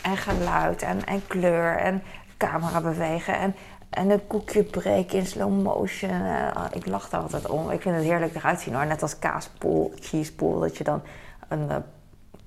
en 0.01 0.17
geluid 0.17 0.81
en, 0.81 1.05
en 1.05 1.27
kleur 1.27 1.77
en 1.77 2.03
camera 2.38 2.81
bewegen. 2.81 3.38
En, 3.38 3.55
en 3.89 4.10
een 4.10 4.27
koekje 4.27 4.63
breken 4.63 5.17
in 5.17 5.25
slow 5.25 5.62
motion. 5.62 6.12
Uh, 6.12 6.65
ik 6.73 6.86
lach 6.86 7.10
daar 7.10 7.21
altijd 7.21 7.47
om. 7.47 7.71
Ik 7.71 7.81
vind 7.81 7.95
het 7.95 8.03
heerlijk 8.03 8.36
eruit 8.36 8.60
zien 8.60 8.73
hoor. 8.73 8.86
Net 8.86 9.01
als 9.01 9.19
kaaspool, 9.19 9.91
cheesepool. 9.99 10.60
Dat 10.60 10.77
je 10.77 10.84
dan 10.84 11.01
een 11.47 11.67
uh, 11.69 11.75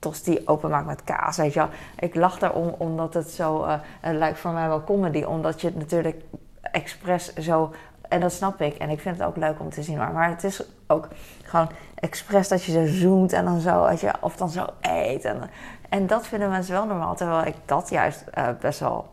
tosti 0.05 0.43
openmaakt 0.45 0.87
met 0.87 1.05
kaas. 1.05 1.37
Weet 1.37 1.53
je 1.53 1.59
wel. 1.59 1.69
Ik 1.99 2.15
lach 2.15 2.39
daarom 2.39 2.75
omdat 2.79 3.15
het 3.15 3.31
zo... 3.31 3.65
Uh, 3.65 3.75
het 4.01 4.17
lijkt 4.17 4.39
voor 4.39 4.51
mij 4.51 4.69
wel 4.69 4.85
comedy. 4.85 5.23
Omdat 5.23 5.61
je 5.61 5.67
het 5.67 5.77
natuurlijk 5.77 6.23
expres 6.61 7.35
zo... 7.35 7.73
En 8.09 8.21
dat 8.21 8.33
snap 8.33 8.61
ik. 8.61 8.75
En 8.75 8.91
ik 8.91 9.01
vind 9.01 9.19
het 9.19 9.27
ook 9.27 9.37
leuk 9.37 9.61
om 9.61 9.71
te 9.71 9.83
zien. 9.83 9.97
Maar, 9.97 10.13
maar 10.13 10.29
het 10.29 10.45
is 10.45 10.63
ook 10.87 11.09
gewoon 11.45 11.69
expres 11.95 12.49
dat 12.49 12.65
je 12.65 12.73
zo 12.73 12.87
zoomt 12.87 13.33
en 13.33 13.45
dan 13.45 13.61
zo... 13.61 13.85
Weet 13.85 14.01
je, 14.01 14.13
of 14.21 14.37
dan 14.37 14.51
zo 14.51 14.67
eet. 14.81 15.25
En, 15.25 15.51
en 15.89 16.07
dat 16.07 16.27
vinden 16.27 16.51
mensen 16.51 16.75
wel 16.75 16.87
normaal. 16.87 17.15
Terwijl 17.15 17.47
ik 17.47 17.57
dat 17.65 17.91
juist 17.91 18.25
best 18.61 18.81
wel 18.81 19.13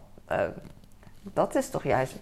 dat 1.24 1.56
is 1.56 1.70
toch 1.70 1.84
juist 1.84 2.20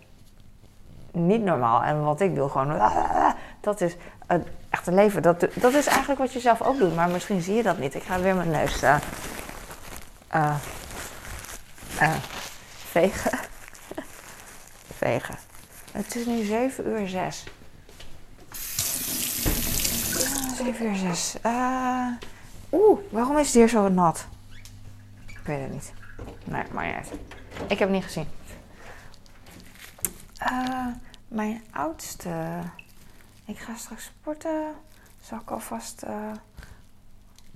niet 1.11 1.43
normaal. 1.43 1.83
En 1.83 2.03
wat 2.03 2.19
ik 2.19 2.33
wil, 2.33 2.49
gewoon, 2.49 2.81
dat 3.61 3.81
is 3.81 3.95
het 4.33 4.47
echte 4.69 4.91
leven. 4.91 5.21
Dat, 5.21 5.39
dat 5.53 5.73
is 5.73 5.87
eigenlijk 5.87 6.19
wat 6.19 6.33
je 6.33 6.39
zelf 6.39 6.61
ook 6.61 6.77
doet, 6.77 6.95
maar 6.95 7.09
misschien 7.09 7.41
zie 7.41 7.55
je 7.55 7.63
dat 7.63 7.77
niet. 7.77 7.95
Ik 7.95 8.03
ga 8.03 8.19
weer 8.19 8.35
mijn 8.35 8.49
neus 8.49 8.83
uh, 8.83 8.95
uh, 10.35 10.55
uh, 12.01 12.15
vegen. 12.91 13.39
vegen. 14.97 15.35
Het 15.91 16.15
is 16.15 16.25
nu 16.25 16.43
7 16.43 16.87
uur 16.87 17.07
6. 17.07 17.43
7 20.57 20.85
uur 20.85 20.95
6. 20.95 21.35
Oeh, 22.71 22.99
waarom 23.09 23.37
is 23.37 23.45
het 23.45 23.55
hier 23.55 23.69
zo 23.69 23.89
nat? 23.89 24.27
Ik 25.27 25.39
weet 25.43 25.61
het 25.61 25.71
niet. 25.71 25.93
Nee, 26.43 26.63
maar 26.71 26.85
niet 26.85 26.95
uit. 26.95 27.11
Ik 27.67 27.79
heb 27.79 27.89
het 27.89 27.89
niet 27.89 28.03
gezien. 28.03 28.27
Mijn 31.27 31.63
oudste. 31.71 32.29
Ik 33.49 33.59
ga 33.59 33.75
straks 33.75 34.03
sporten. 34.03 34.73
Zal 35.21 35.39
ik 35.39 35.51
alvast. 35.51 36.03
Uh... 36.03 36.31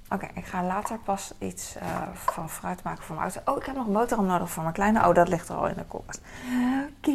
Oké, 0.10 0.28
ik 0.34 0.46
ga 0.46 0.64
later 0.64 1.00
pas 1.00 1.34
iets 1.40 1.76
uh, 1.76 2.08
van 2.14 2.50
fruit 2.50 2.84
maken 2.84 3.04
voor 3.04 3.16
mijn 3.16 3.28
oudste. 3.28 3.52
Oh, 3.52 3.58
ik 3.58 3.66
heb 3.66 3.76
nog 3.76 3.88
boterham 3.88 4.26
nodig 4.26 4.50
voor 4.50 4.64
mijn 4.64 4.76
kleine. 4.76 5.08
Oh, 5.08 5.16
dat 5.16 5.28
ligt 5.28 5.50
er 5.50 5.56
al 5.56 5.68
in 5.68 5.76
de 5.76 5.86
koelkast. 5.86 6.22
Oké. 6.98 7.12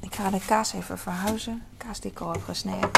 Ik 0.00 0.14
ga 0.14 0.30
de 0.30 0.44
kaas 0.46 0.72
even 0.72 0.98
verhuizen. 0.98 1.62
Kaas 1.76 2.00
die 2.00 2.10
ik 2.10 2.20
al 2.20 2.32
heb 2.32 2.42
gesneden. 2.42 2.90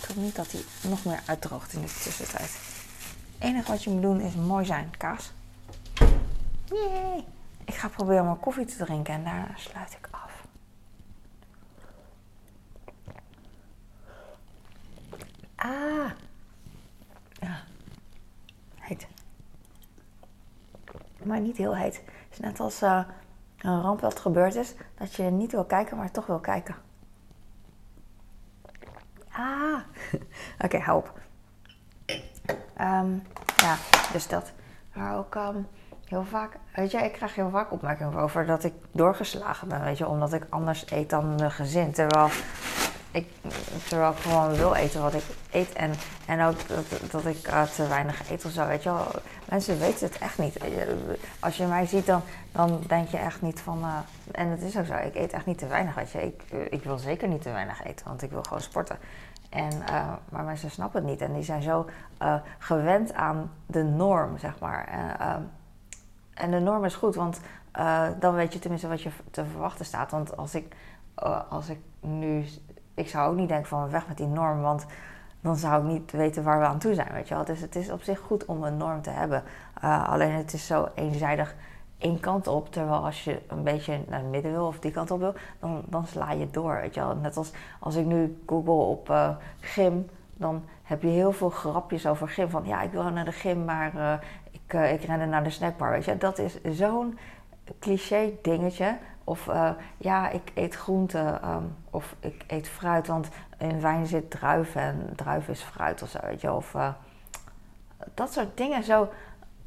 Ik 0.00 0.08
hoop 0.08 0.16
niet 0.16 0.36
dat 0.36 0.52
hij 0.52 0.64
nog 0.90 1.04
meer 1.04 1.20
uitdroogt 1.26 1.72
in 1.72 1.80
de 1.80 1.86
tussentijd. 2.02 2.58
Het 3.38 3.48
enige 3.48 3.70
wat 3.70 3.84
je 3.84 3.90
moet 3.90 4.02
doen 4.02 4.20
is 4.20 4.34
mooi 4.34 4.64
zijn, 4.64 4.94
kaas. 4.98 5.32
Yay! 6.64 7.24
Ik 7.64 7.74
ga 7.74 7.88
proberen 7.88 8.24
mijn 8.24 8.40
koffie 8.40 8.64
te 8.64 8.76
drinken 8.76 9.14
en 9.14 9.24
daarna 9.24 9.48
sluit 9.56 9.92
ik 9.92 10.08
af. 10.10 10.25
Ah. 15.56 16.10
Ja. 17.32 17.58
Heet. 18.78 19.06
Maar 21.22 21.40
niet 21.40 21.56
heel 21.56 21.76
heet. 21.76 21.96
Het 21.96 22.32
is 22.32 22.38
net 22.38 22.60
als 22.60 22.82
uh, 22.82 23.04
een 23.58 23.80
ramp 23.82 24.00
wat 24.00 24.20
gebeurd 24.20 24.54
is. 24.54 24.74
Dat 24.94 25.14
je 25.14 25.22
niet 25.22 25.52
wil 25.52 25.64
kijken, 25.64 25.96
maar 25.96 26.10
toch 26.10 26.26
wil 26.26 26.38
kijken. 26.38 26.74
Ah. 29.30 29.80
Oké, 30.64 30.92
op. 30.92 31.20
Um, 32.80 33.22
ja, 33.56 33.76
dus 34.12 34.28
dat. 34.28 34.52
Maar 34.94 35.16
ook 35.16 35.34
um, 35.34 35.68
heel 36.04 36.24
vaak... 36.24 36.58
Weet 36.74 36.90
je, 36.90 36.98
ik 36.98 37.12
krijg 37.12 37.34
heel 37.34 37.50
vaak 37.50 37.72
opmerkingen 37.72 38.18
over 38.18 38.46
dat 38.46 38.64
ik 38.64 38.72
doorgeslagen 38.90 39.68
ben. 39.68 39.82
Weet 39.82 39.98
je, 39.98 40.06
omdat 40.08 40.32
ik 40.32 40.46
anders 40.48 40.90
eet 40.90 41.10
dan 41.10 41.34
mijn 41.34 41.50
gezin. 41.50 41.92
Terwijl 41.92 42.28
ik, 43.16 43.28
terwijl 43.88 44.10
ik 44.10 44.18
gewoon 44.18 44.54
wil 44.54 44.74
eten 44.74 45.02
wat 45.02 45.14
ik 45.14 45.24
eet. 45.50 45.72
En, 45.72 45.92
en 46.26 46.42
ook 46.42 46.68
dat, 46.68 47.10
dat 47.10 47.24
ik 47.24 47.48
uh, 47.48 47.62
te 47.62 47.86
weinig 47.86 48.30
eet 48.30 48.44
of 48.44 48.50
zo. 48.50 48.66
Weet 48.66 48.82
je 48.82 48.92
wel, 48.92 49.06
mensen 49.48 49.78
weten 49.78 50.06
het 50.06 50.18
echt 50.18 50.38
niet. 50.38 50.58
Als 51.40 51.56
je 51.56 51.66
mij 51.66 51.86
ziet, 51.86 52.06
dan, 52.06 52.22
dan 52.52 52.80
denk 52.86 53.08
je 53.08 53.16
echt 53.16 53.42
niet 53.42 53.60
van. 53.60 53.78
Uh, 53.78 53.98
en 54.32 54.48
het 54.48 54.62
is 54.62 54.78
ook 54.78 54.86
zo, 54.86 54.94
ik 54.94 55.14
eet 55.14 55.32
echt 55.32 55.46
niet 55.46 55.58
te 55.58 55.66
weinig. 55.66 55.94
Weet 55.94 56.10
je, 56.10 56.22
ik, 56.22 56.42
ik 56.70 56.84
wil 56.84 56.98
zeker 56.98 57.28
niet 57.28 57.42
te 57.42 57.50
weinig 57.50 57.84
eten, 57.84 58.06
want 58.06 58.22
ik 58.22 58.30
wil 58.30 58.42
gewoon 58.42 58.62
sporten. 58.62 58.98
En, 59.50 59.82
maar 60.28 60.44
mensen 60.44 60.70
snappen 60.70 61.00
het 61.00 61.10
niet. 61.10 61.20
En 61.20 61.32
die 61.32 61.42
zijn 61.42 61.62
zo 61.62 61.86
gewend 62.58 63.14
aan 63.14 63.52
de 63.66 63.82
norm, 63.82 64.38
zeg 64.38 64.58
maar. 64.58 64.84
En, 64.88 65.50
en 66.34 66.50
de 66.50 66.58
norm 66.58 66.84
is 66.84 66.94
goed, 66.94 67.14
want 67.14 67.40
dan 68.18 68.34
weet 68.34 68.52
je 68.52 68.58
tenminste 68.58 68.88
wat 68.88 69.02
je 69.02 69.10
te 69.30 69.44
verwachten 69.44 69.84
staat. 69.84 70.10
Want 70.10 70.36
als 70.36 70.54
ik, 70.54 70.74
als 71.48 71.68
ik 71.68 71.78
nu 72.00 72.44
ik 72.96 73.08
zou 73.08 73.30
ook 73.30 73.36
niet 73.36 73.48
denken 73.48 73.68
van 73.68 73.90
weg 73.90 74.08
met 74.08 74.16
die 74.16 74.26
norm, 74.26 74.60
want 74.60 74.86
dan 75.40 75.56
zou 75.56 75.82
ik 75.82 75.92
niet 75.92 76.12
weten 76.12 76.42
waar 76.42 76.58
we 76.58 76.66
aan 76.66 76.78
toe 76.78 76.94
zijn, 76.94 77.12
weet 77.12 77.28
je 77.28 77.34
wel. 77.34 77.44
Dus 77.44 77.60
het 77.60 77.76
is 77.76 77.90
op 77.90 78.02
zich 78.02 78.18
goed 78.18 78.44
om 78.44 78.64
een 78.64 78.76
norm 78.76 79.02
te 79.02 79.10
hebben. 79.10 79.42
Uh, 79.84 80.08
alleen 80.08 80.32
het 80.32 80.52
is 80.52 80.66
zo 80.66 80.88
eenzijdig 80.94 81.54
één 81.98 82.20
kant 82.20 82.46
op, 82.46 82.72
terwijl 82.72 83.04
als 83.04 83.24
je 83.24 83.42
een 83.48 83.62
beetje 83.62 84.00
naar 84.08 84.18
het 84.18 84.30
midden 84.30 84.52
wil 84.52 84.66
of 84.66 84.78
die 84.78 84.90
kant 84.90 85.10
op 85.10 85.18
wil, 85.18 85.34
dan, 85.60 85.82
dan 85.86 86.06
sla 86.06 86.32
je 86.32 86.50
door, 86.50 86.80
weet 86.80 86.94
je 86.94 87.00
wel. 87.00 87.16
Net 87.16 87.36
als 87.36 87.50
als 87.80 87.94
ik 87.94 88.06
nu 88.06 88.42
google 88.46 88.72
op 88.72 89.10
uh, 89.10 89.36
gym, 89.60 90.08
dan 90.34 90.64
heb 90.82 91.02
je 91.02 91.08
heel 91.08 91.32
veel 91.32 91.50
grapjes 91.50 92.06
over 92.06 92.28
gym. 92.28 92.50
Van 92.50 92.66
ja, 92.66 92.82
ik 92.82 92.92
wil 92.92 93.10
naar 93.10 93.24
de 93.24 93.32
gym, 93.32 93.64
maar 93.64 93.94
uh, 93.94 94.12
ik, 94.50 94.72
ik 95.00 95.04
rende 95.04 95.26
naar 95.26 95.44
de 95.44 95.50
snackbar, 95.50 95.90
weet 95.90 96.04
je. 96.04 96.18
Dat 96.18 96.38
is 96.38 96.60
zo'n 96.62 97.18
cliché 97.80 98.32
dingetje. 98.42 98.96
Of 99.28 99.46
uh, 99.46 99.70
ja, 99.96 100.28
ik 100.28 100.52
eet 100.54 100.74
groente 100.74 101.40
um, 101.44 101.76
of 101.90 102.14
ik 102.20 102.44
eet 102.46 102.68
fruit, 102.68 103.06
want 103.06 103.28
in 103.58 103.80
wijn 103.80 104.06
zit 104.06 104.30
druiven 104.30 104.80
en 104.80 105.12
druiven 105.16 105.52
is 105.52 105.62
fruit 105.62 106.02
of 106.02 106.08
zo, 106.08 106.18
weet 106.22 106.40
je. 106.40 106.52
Of 106.52 106.74
uh, 106.74 106.92
dat 108.14 108.32
soort 108.32 108.56
dingen, 108.56 108.84
zo, 108.84 109.08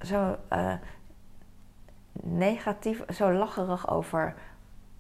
zo 0.01 0.37
uh, 0.53 0.73
negatief, 2.23 3.03
zo 3.13 3.31
lacherig 3.31 3.89
over 3.89 4.35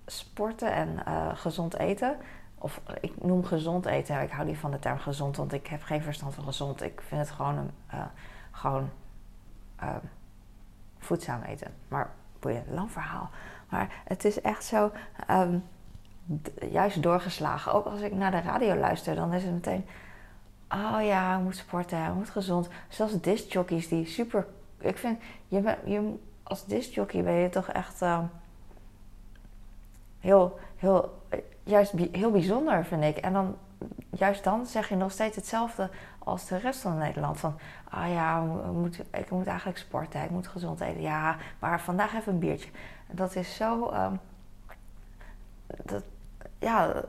sporten 0.05 0.71
en 0.73 1.03
gezond 1.37 1.75
eten. 1.75 2.17
Of 2.55 2.81
ik 3.01 3.23
noem 3.23 3.43
gezond 3.43 3.85
eten, 3.85 4.21
ik 4.21 4.31
hou 4.31 4.45
niet 4.45 4.57
van 4.57 4.71
de 4.71 4.79
term 4.79 4.99
gezond, 4.99 5.37
want 5.37 5.53
ik 5.53 5.67
heb 5.67 5.83
geen 5.83 6.01
verstand 6.01 6.35
van 6.35 6.43
gezond. 6.43 6.81
Ik 6.81 7.01
vind 7.01 7.21
het 7.21 7.31
gewoon, 7.31 7.57
een, 7.57 7.71
gewoon 8.51 8.89
voedzaam 10.97 11.41
eten. 11.41 11.73
Maar 11.87 12.09
boeien, 12.39 12.63
lang 12.69 12.91
verhaal. 12.91 13.29
Maar 13.69 14.01
het 14.05 14.25
is 14.25 14.41
echt 14.41 14.63
zo, 14.63 14.91
um, 15.31 15.63
juist 16.71 17.03
doorgeslagen. 17.03 17.73
Ook 17.73 17.85
als 17.85 18.01
ik 18.01 18.13
naar 18.13 18.31
de 18.31 18.41
radio 18.41 18.75
luister, 18.75 19.15
dan 19.15 19.33
is 19.33 19.43
het 19.43 19.53
meteen... 19.53 19.85
Oh 20.69 20.97
ja, 21.01 21.37
je 21.37 21.43
moet 21.43 21.55
sporten, 21.55 22.03
je 22.03 22.11
moet 22.11 22.29
gezond. 22.29 22.69
Zelfs 22.87 23.21
discjockeys 23.21 23.87
die 23.87 24.05
super... 24.05 24.47
Ik 24.77 24.97
vind, 24.97 25.19
je, 25.47 25.77
je, 25.85 26.15
als 26.43 26.65
discjockey 26.65 27.23
ben 27.23 27.33
je 27.33 27.49
toch 27.49 27.67
echt... 27.67 28.01
Uh, 28.01 28.19
heel, 30.19 30.59
heel, 30.75 31.21
juist 31.63 31.93
heel 32.11 32.31
bijzonder, 32.31 32.85
vind 32.85 33.03
ik. 33.03 33.17
En 33.17 33.33
dan, 33.33 33.55
juist 34.09 34.43
dan 34.43 34.65
zeg 34.65 34.89
je 34.89 34.95
nog 34.95 35.11
steeds 35.11 35.35
hetzelfde 35.35 35.89
als 36.19 36.47
de 36.47 36.57
rest 36.57 36.79
van 36.81 36.97
Nederland. 36.97 37.39
Van, 37.39 37.59
ah 37.89 38.09
ja, 38.09 38.41
moet, 38.73 38.99
ik 39.11 39.29
moet 39.29 39.47
eigenlijk 39.47 39.77
sporten, 39.77 40.23
ik 40.23 40.29
moet 40.29 40.47
gezond 40.47 40.81
eten. 40.81 41.01
Ja, 41.01 41.37
maar 41.59 41.81
vandaag 41.81 42.15
even 42.15 42.33
een 42.33 42.39
biertje. 42.39 42.69
Dat 43.11 43.35
is 43.35 43.55
zo. 43.55 43.93
Um, 43.93 44.19
dat, 45.85 46.03
ja, 46.59 47.03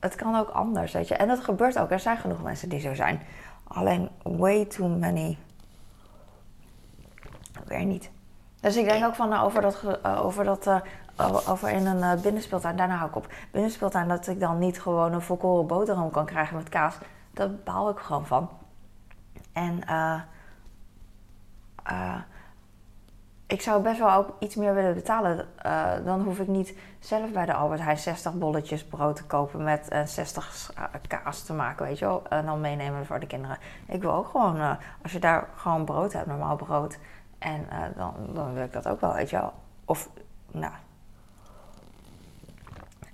het 0.00 0.14
kan 0.14 0.36
ook 0.36 0.48
anders, 0.48 0.92
weet 0.92 1.08
je. 1.08 1.14
En 1.14 1.28
dat 1.28 1.44
gebeurt 1.44 1.78
ook. 1.78 1.90
Er 1.90 2.00
zijn 2.00 2.16
genoeg 2.16 2.42
mensen 2.42 2.68
die 2.68 2.80
zo 2.80 2.94
zijn. 2.94 3.22
Alleen 3.64 4.10
way 4.22 4.64
too 4.64 4.88
many. 4.88 5.38
Weer 7.64 7.84
niet. 7.84 8.10
Dus 8.60 8.76
ik 8.76 8.84
denk 8.84 9.04
ook 9.04 9.14
van 9.14 9.28
nou, 9.28 9.44
over 9.44 9.62
dat, 9.62 9.82
uh, 10.06 10.24
over 10.24 10.44
dat 10.44 10.66
uh, 10.66 10.80
over 11.48 11.70
in 11.70 11.86
een 11.86 12.20
binnenspeeltuin, 12.20 12.76
daarna 12.76 12.96
hou 12.96 13.08
ik 13.08 13.16
op. 13.16 13.32
Binnenspeeltuin 13.50 14.08
dat 14.08 14.26
ik 14.26 14.40
dan 14.40 14.58
niet 14.58 14.80
gewoon 14.80 15.12
een 15.12 15.22
volkoren 15.22 15.66
boterham 15.66 16.10
kan 16.10 16.26
krijgen 16.26 16.56
met 16.56 16.68
kaas. 16.68 16.98
Daar 17.30 17.50
baal 17.50 17.90
ik 17.90 17.98
gewoon 17.98 18.26
van. 18.26 18.50
En 19.52 19.84
eh 19.86 20.20
ik 23.46 23.60
zou 23.60 23.82
best 23.82 23.98
wel 23.98 24.12
ook 24.12 24.36
iets 24.38 24.54
meer 24.54 24.74
willen 24.74 24.94
betalen. 24.94 25.48
Uh, 25.66 25.92
dan 26.04 26.22
hoef 26.22 26.38
ik 26.38 26.48
niet 26.48 26.74
zelf 26.98 27.30
bij 27.30 27.46
de 27.46 27.54
Albert 27.54 27.80
Heijn 27.80 27.98
60 27.98 28.34
bolletjes 28.34 28.84
brood 28.84 29.16
te 29.16 29.24
kopen 29.24 29.62
met 29.62 29.88
uh, 29.92 30.04
60 30.04 30.72
kaas 31.08 31.42
te 31.42 31.52
maken, 31.52 31.86
weet 31.86 31.98
je 31.98 32.04
wel. 32.04 32.22
En 32.28 32.46
dan 32.46 32.60
meenemen 32.60 33.06
voor 33.06 33.20
de 33.20 33.26
kinderen. 33.26 33.58
Ik 33.88 34.00
wil 34.02 34.12
ook 34.12 34.28
gewoon, 34.28 34.78
als 35.02 35.12
je 35.12 35.18
daar 35.18 35.48
gewoon 35.56 35.84
brood 35.84 36.12
hebt, 36.12 36.26
normaal 36.26 36.56
brood. 36.56 36.98
En 37.38 37.66
dan, 37.96 38.14
dan 38.32 38.54
wil 38.54 38.64
ik 38.64 38.72
dat 38.72 38.88
ook 38.88 39.00
wel, 39.00 39.14
weet 39.14 39.30
je 39.30 39.36
wel. 39.36 39.52
Of, 39.84 40.10
nou, 40.50 40.72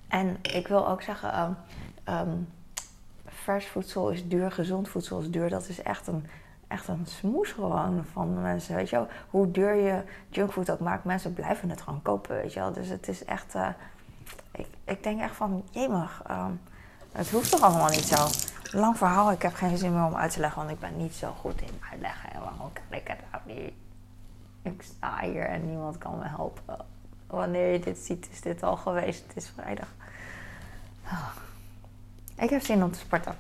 En 0.09 0.39
ik 0.43 0.69
wil 0.69 0.89
ook 0.89 1.03
zeggen, 1.03 1.57
ehm, 2.05 2.37
vers 3.27 3.67
voedsel 3.67 4.11
is 4.11 4.29
duur, 4.29 4.53
gezond 4.53 4.89
voedsel 4.89 5.21
is 5.21 5.31
duur. 5.31 5.49
Dat 5.49 5.69
is 5.69 5.83
echt 5.83 6.07
een, 6.07 6.27
echt 6.71 6.89
een 6.89 7.07
smoes 7.07 7.53
gewoon 7.53 8.05
van 8.13 8.41
mensen. 8.41 8.75
Weet 8.75 8.91
je 8.91 8.97
wel? 8.97 9.09
Hoe 9.31 9.51
duur 9.51 9.75
je 9.75 10.03
junkfood 10.29 10.71
ook 10.71 10.81
maakt, 10.81 11.05
mensen 11.05 11.35
blijven 11.35 11.71
het 11.71 11.81
gewoon 11.81 12.03
kopen. 12.03 12.37
Weet 12.37 12.53
je 12.53 12.61
wel? 12.61 12.73
Dus 12.73 12.89
het 12.89 13.09
is 13.09 13.25
echt. 13.25 13.55
Uh, 13.55 13.69
ik, 14.53 14.67
ik 14.85 15.03
denk 15.03 15.21
echt 15.21 15.37
van, 15.37 15.65
jemig, 15.71 16.23
um, 16.31 16.61
het 17.13 17.31
hoeft 17.31 17.51
toch 17.51 17.61
allemaal 17.61 17.89
niet 17.89 18.07
zo. 18.07 18.27
Lang 18.79 18.97
verhaal, 18.97 19.33
ik 19.33 19.43
heb 19.43 19.55
geen 19.55 19.79
zin 19.79 19.93
meer 19.93 20.05
om 20.05 20.17
uit 20.17 20.33
te 20.33 20.41
leggen, 20.41 20.59
want 20.59 20.71
ik 20.71 20.81
ben 20.81 20.97
niet 20.97 21.15
zo 21.15 21.33
goed 21.39 21.61
in 21.61 21.81
uitleggen. 21.91 22.33
En 22.33 22.41
waarom 22.41 22.73
kan 22.73 22.99
ik 22.99 23.09
het 23.09 23.19
nou 23.31 23.61
niet? 23.61 23.73
Ik 24.63 24.83
sta 24.83 25.21
hier 25.21 25.47
en 25.47 25.67
niemand 25.67 25.99
kan 25.99 26.19
me 26.19 26.25
helpen. 26.25 26.77
Wanneer 27.27 27.73
je 27.73 27.79
dit 27.79 27.99
ziet, 27.99 28.29
is 28.33 28.41
dit 28.41 28.63
al 28.63 28.77
geweest. 28.77 29.25
Het 29.27 29.37
is 29.37 29.53
vrijdag. 29.55 29.89
Oh. 31.05 31.29
Ik 32.37 32.51
heb 32.51 32.63
zin 32.63 32.83
om 32.83 32.91
te 32.93 32.99
sporten. 32.99 33.37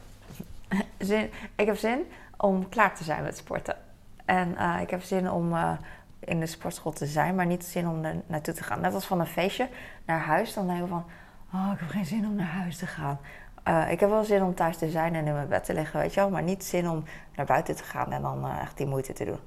Zin, 0.98 1.30
ik 1.54 1.66
heb 1.66 1.76
zin 1.76 2.06
om 2.40 2.68
klaar 2.68 2.94
te 2.94 3.04
zijn 3.04 3.22
met 3.22 3.36
sporten. 3.36 3.76
En 4.24 4.48
uh, 4.58 4.80
ik 4.80 4.90
heb 4.90 5.02
zin 5.02 5.30
om 5.30 5.52
uh, 5.52 5.72
in 6.18 6.40
de 6.40 6.46
sportschool 6.46 6.92
te 6.92 7.06
zijn, 7.06 7.34
maar 7.34 7.46
niet 7.46 7.64
zin 7.64 7.88
om 7.88 8.04
er 8.04 8.14
naartoe 8.26 8.54
te 8.54 8.62
gaan. 8.62 8.80
Net 8.80 8.94
als 8.94 9.06
van 9.06 9.20
een 9.20 9.26
feestje 9.26 9.68
naar 10.06 10.20
huis, 10.20 10.54
dan 10.54 10.66
denk 10.66 10.82
ik 10.82 10.88
van... 10.88 11.04
Oh, 11.54 11.70
ik 11.72 11.80
heb 11.80 11.88
geen 11.88 12.04
zin 12.04 12.26
om 12.26 12.34
naar 12.34 12.46
huis 12.46 12.76
te 12.76 12.86
gaan. 12.86 13.18
Uh, 13.68 13.90
ik 13.90 14.00
heb 14.00 14.10
wel 14.10 14.24
zin 14.24 14.42
om 14.42 14.54
thuis 14.54 14.76
te 14.76 14.90
zijn 14.90 15.14
en 15.14 15.26
in 15.26 15.32
mijn 15.32 15.48
bed 15.48 15.64
te 15.64 15.74
liggen, 15.74 16.00
weet 16.00 16.14
je 16.14 16.20
wel. 16.20 16.30
Maar 16.30 16.42
niet 16.42 16.64
zin 16.64 16.88
om 16.88 17.04
naar 17.36 17.46
buiten 17.46 17.76
te 17.76 17.84
gaan 17.84 18.12
en 18.12 18.22
dan 18.22 18.50
echt 18.50 18.76
die 18.76 18.86
moeite 18.86 19.12
te 19.12 19.24
doen. 19.24 19.38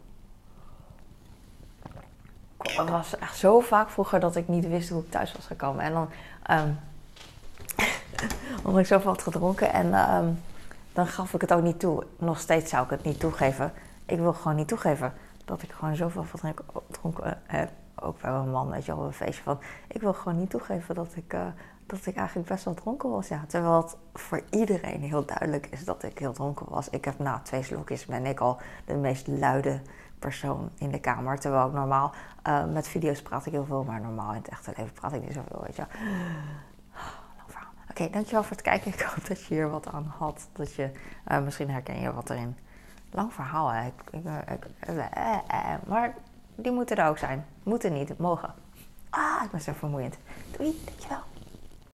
Het 2.57 2.89
was 2.89 3.17
echt 3.17 3.37
zo 3.37 3.59
vaak 3.59 3.89
vroeger 3.89 4.19
dat 4.19 4.35
ik 4.35 4.47
niet 4.47 4.67
wist 4.67 4.89
hoe 4.89 5.03
ik 5.03 5.11
thuis 5.11 5.31
was 5.31 5.45
gekomen. 5.45 5.83
En 5.83 5.93
dan... 5.93 6.09
Um, 6.51 6.79
omdat 8.63 8.81
ik 8.81 8.87
zoveel 8.87 9.11
had 9.11 9.21
gedronken 9.21 9.73
en... 9.73 10.15
Um, 10.15 10.41
dan 10.93 11.07
gaf 11.07 11.33
ik 11.33 11.41
het 11.41 11.53
ook 11.53 11.61
niet 11.61 11.79
toe. 11.79 12.03
Nog 12.17 12.39
steeds 12.39 12.69
zou 12.69 12.83
ik 12.83 12.89
het 12.89 13.03
niet 13.03 13.19
toegeven. 13.19 13.71
Ik 14.05 14.17
wil 14.17 14.33
gewoon 14.33 14.55
niet 14.55 14.67
toegeven 14.67 15.13
dat 15.45 15.61
ik 15.61 15.71
gewoon 15.71 15.95
zoveel 15.95 16.23
gedronken 16.23 17.41
heb. 17.45 17.71
Ook 17.95 18.21
bij 18.21 18.31
mijn 18.31 18.51
man, 18.51 18.69
weet 18.69 18.85
je 18.85 18.95
wel, 18.95 19.05
een 19.05 19.13
feestje 19.13 19.43
van. 19.43 19.59
Ik 19.87 20.01
wil 20.01 20.13
gewoon 20.13 20.39
niet 20.39 20.49
toegeven 20.49 20.95
dat 20.95 21.15
ik, 21.15 21.33
uh, 21.33 21.41
dat 21.85 22.05
ik 22.05 22.15
eigenlijk 22.15 22.47
best 22.47 22.65
wel 22.65 22.73
dronken 22.73 23.09
was. 23.09 23.27
Ja, 23.27 23.43
terwijl 23.47 23.81
het 23.81 23.97
voor 24.13 24.41
iedereen 24.49 25.01
heel 25.01 25.25
duidelijk 25.25 25.67
is 25.69 25.85
dat 25.85 26.03
ik 26.03 26.19
heel 26.19 26.33
dronken 26.33 26.65
was. 26.69 26.89
Ik 26.89 27.05
heb 27.05 27.19
na 27.19 27.39
twee 27.43 27.63
slokjes 27.63 28.05
ben 28.05 28.25
ik 28.25 28.39
al 28.39 28.57
de 28.85 28.95
meest 28.95 29.27
luide 29.27 29.81
persoon 30.19 30.69
in 30.77 30.91
de 30.91 30.99
kamer. 30.99 31.39
Terwijl 31.39 31.67
ik 31.67 31.73
normaal 31.73 32.11
uh, 32.47 32.65
met 32.65 32.87
video's 32.87 33.21
praat 33.21 33.45
ik 33.45 33.51
heel 33.51 33.65
veel, 33.65 33.83
maar 33.83 34.01
normaal 34.01 34.29
in 34.29 34.37
het 34.37 34.47
echte 34.47 34.73
leven 34.77 34.93
praat 34.93 35.13
ik 35.13 35.21
niet 35.21 35.33
zoveel, 35.33 35.61
weet 35.61 35.75
je. 35.75 35.85
Oké, 37.93 38.09
dankjewel 38.09 38.43
voor 38.43 38.51
het 38.51 38.61
kijken. 38.61 38.93
Ik 38.93 38.99
hoop 39.01 39.27
dat 39.27 39.45
je 39.45 39.53
hier 39.53 39.69
wat 39.69 39.87
aan 39.87 40.13
had. 40.17 40.47
Dat 40.53 40.73
je, 40.73 40.89
uh, 41.31 41.39
misschien 41.39 41.69
herken 41.69 41.99
je 41.99 42.13
wat 42.13 42.29
erin. 42.29 42.57
Lang 43.11 43.33
verhaal, 43.33 43.69
hè. 43.69 43.87
Ik, 43.87 43.93
ik, 44.49 44.65
eh, 44.79 44.97
eh, 45.47 45.75
maar 45.87 46.15
die 46.55 46.71
moeten 46.71 46.97
er 46.97 47.07
ook 47.07 47.17
zijn. 47.17 47.45
Moeten 47.63 47.93
niet, 47.93 48.17
mogen. 48.17 48.53
Ah, 49.09 49.43
ik 49.43 49.51
ben 49.51 49.61
zo 49.61 49.73
vermoeiend. 49.73 50.17
Doei, 50.57 50.81
dankjewel. 50.85 51.32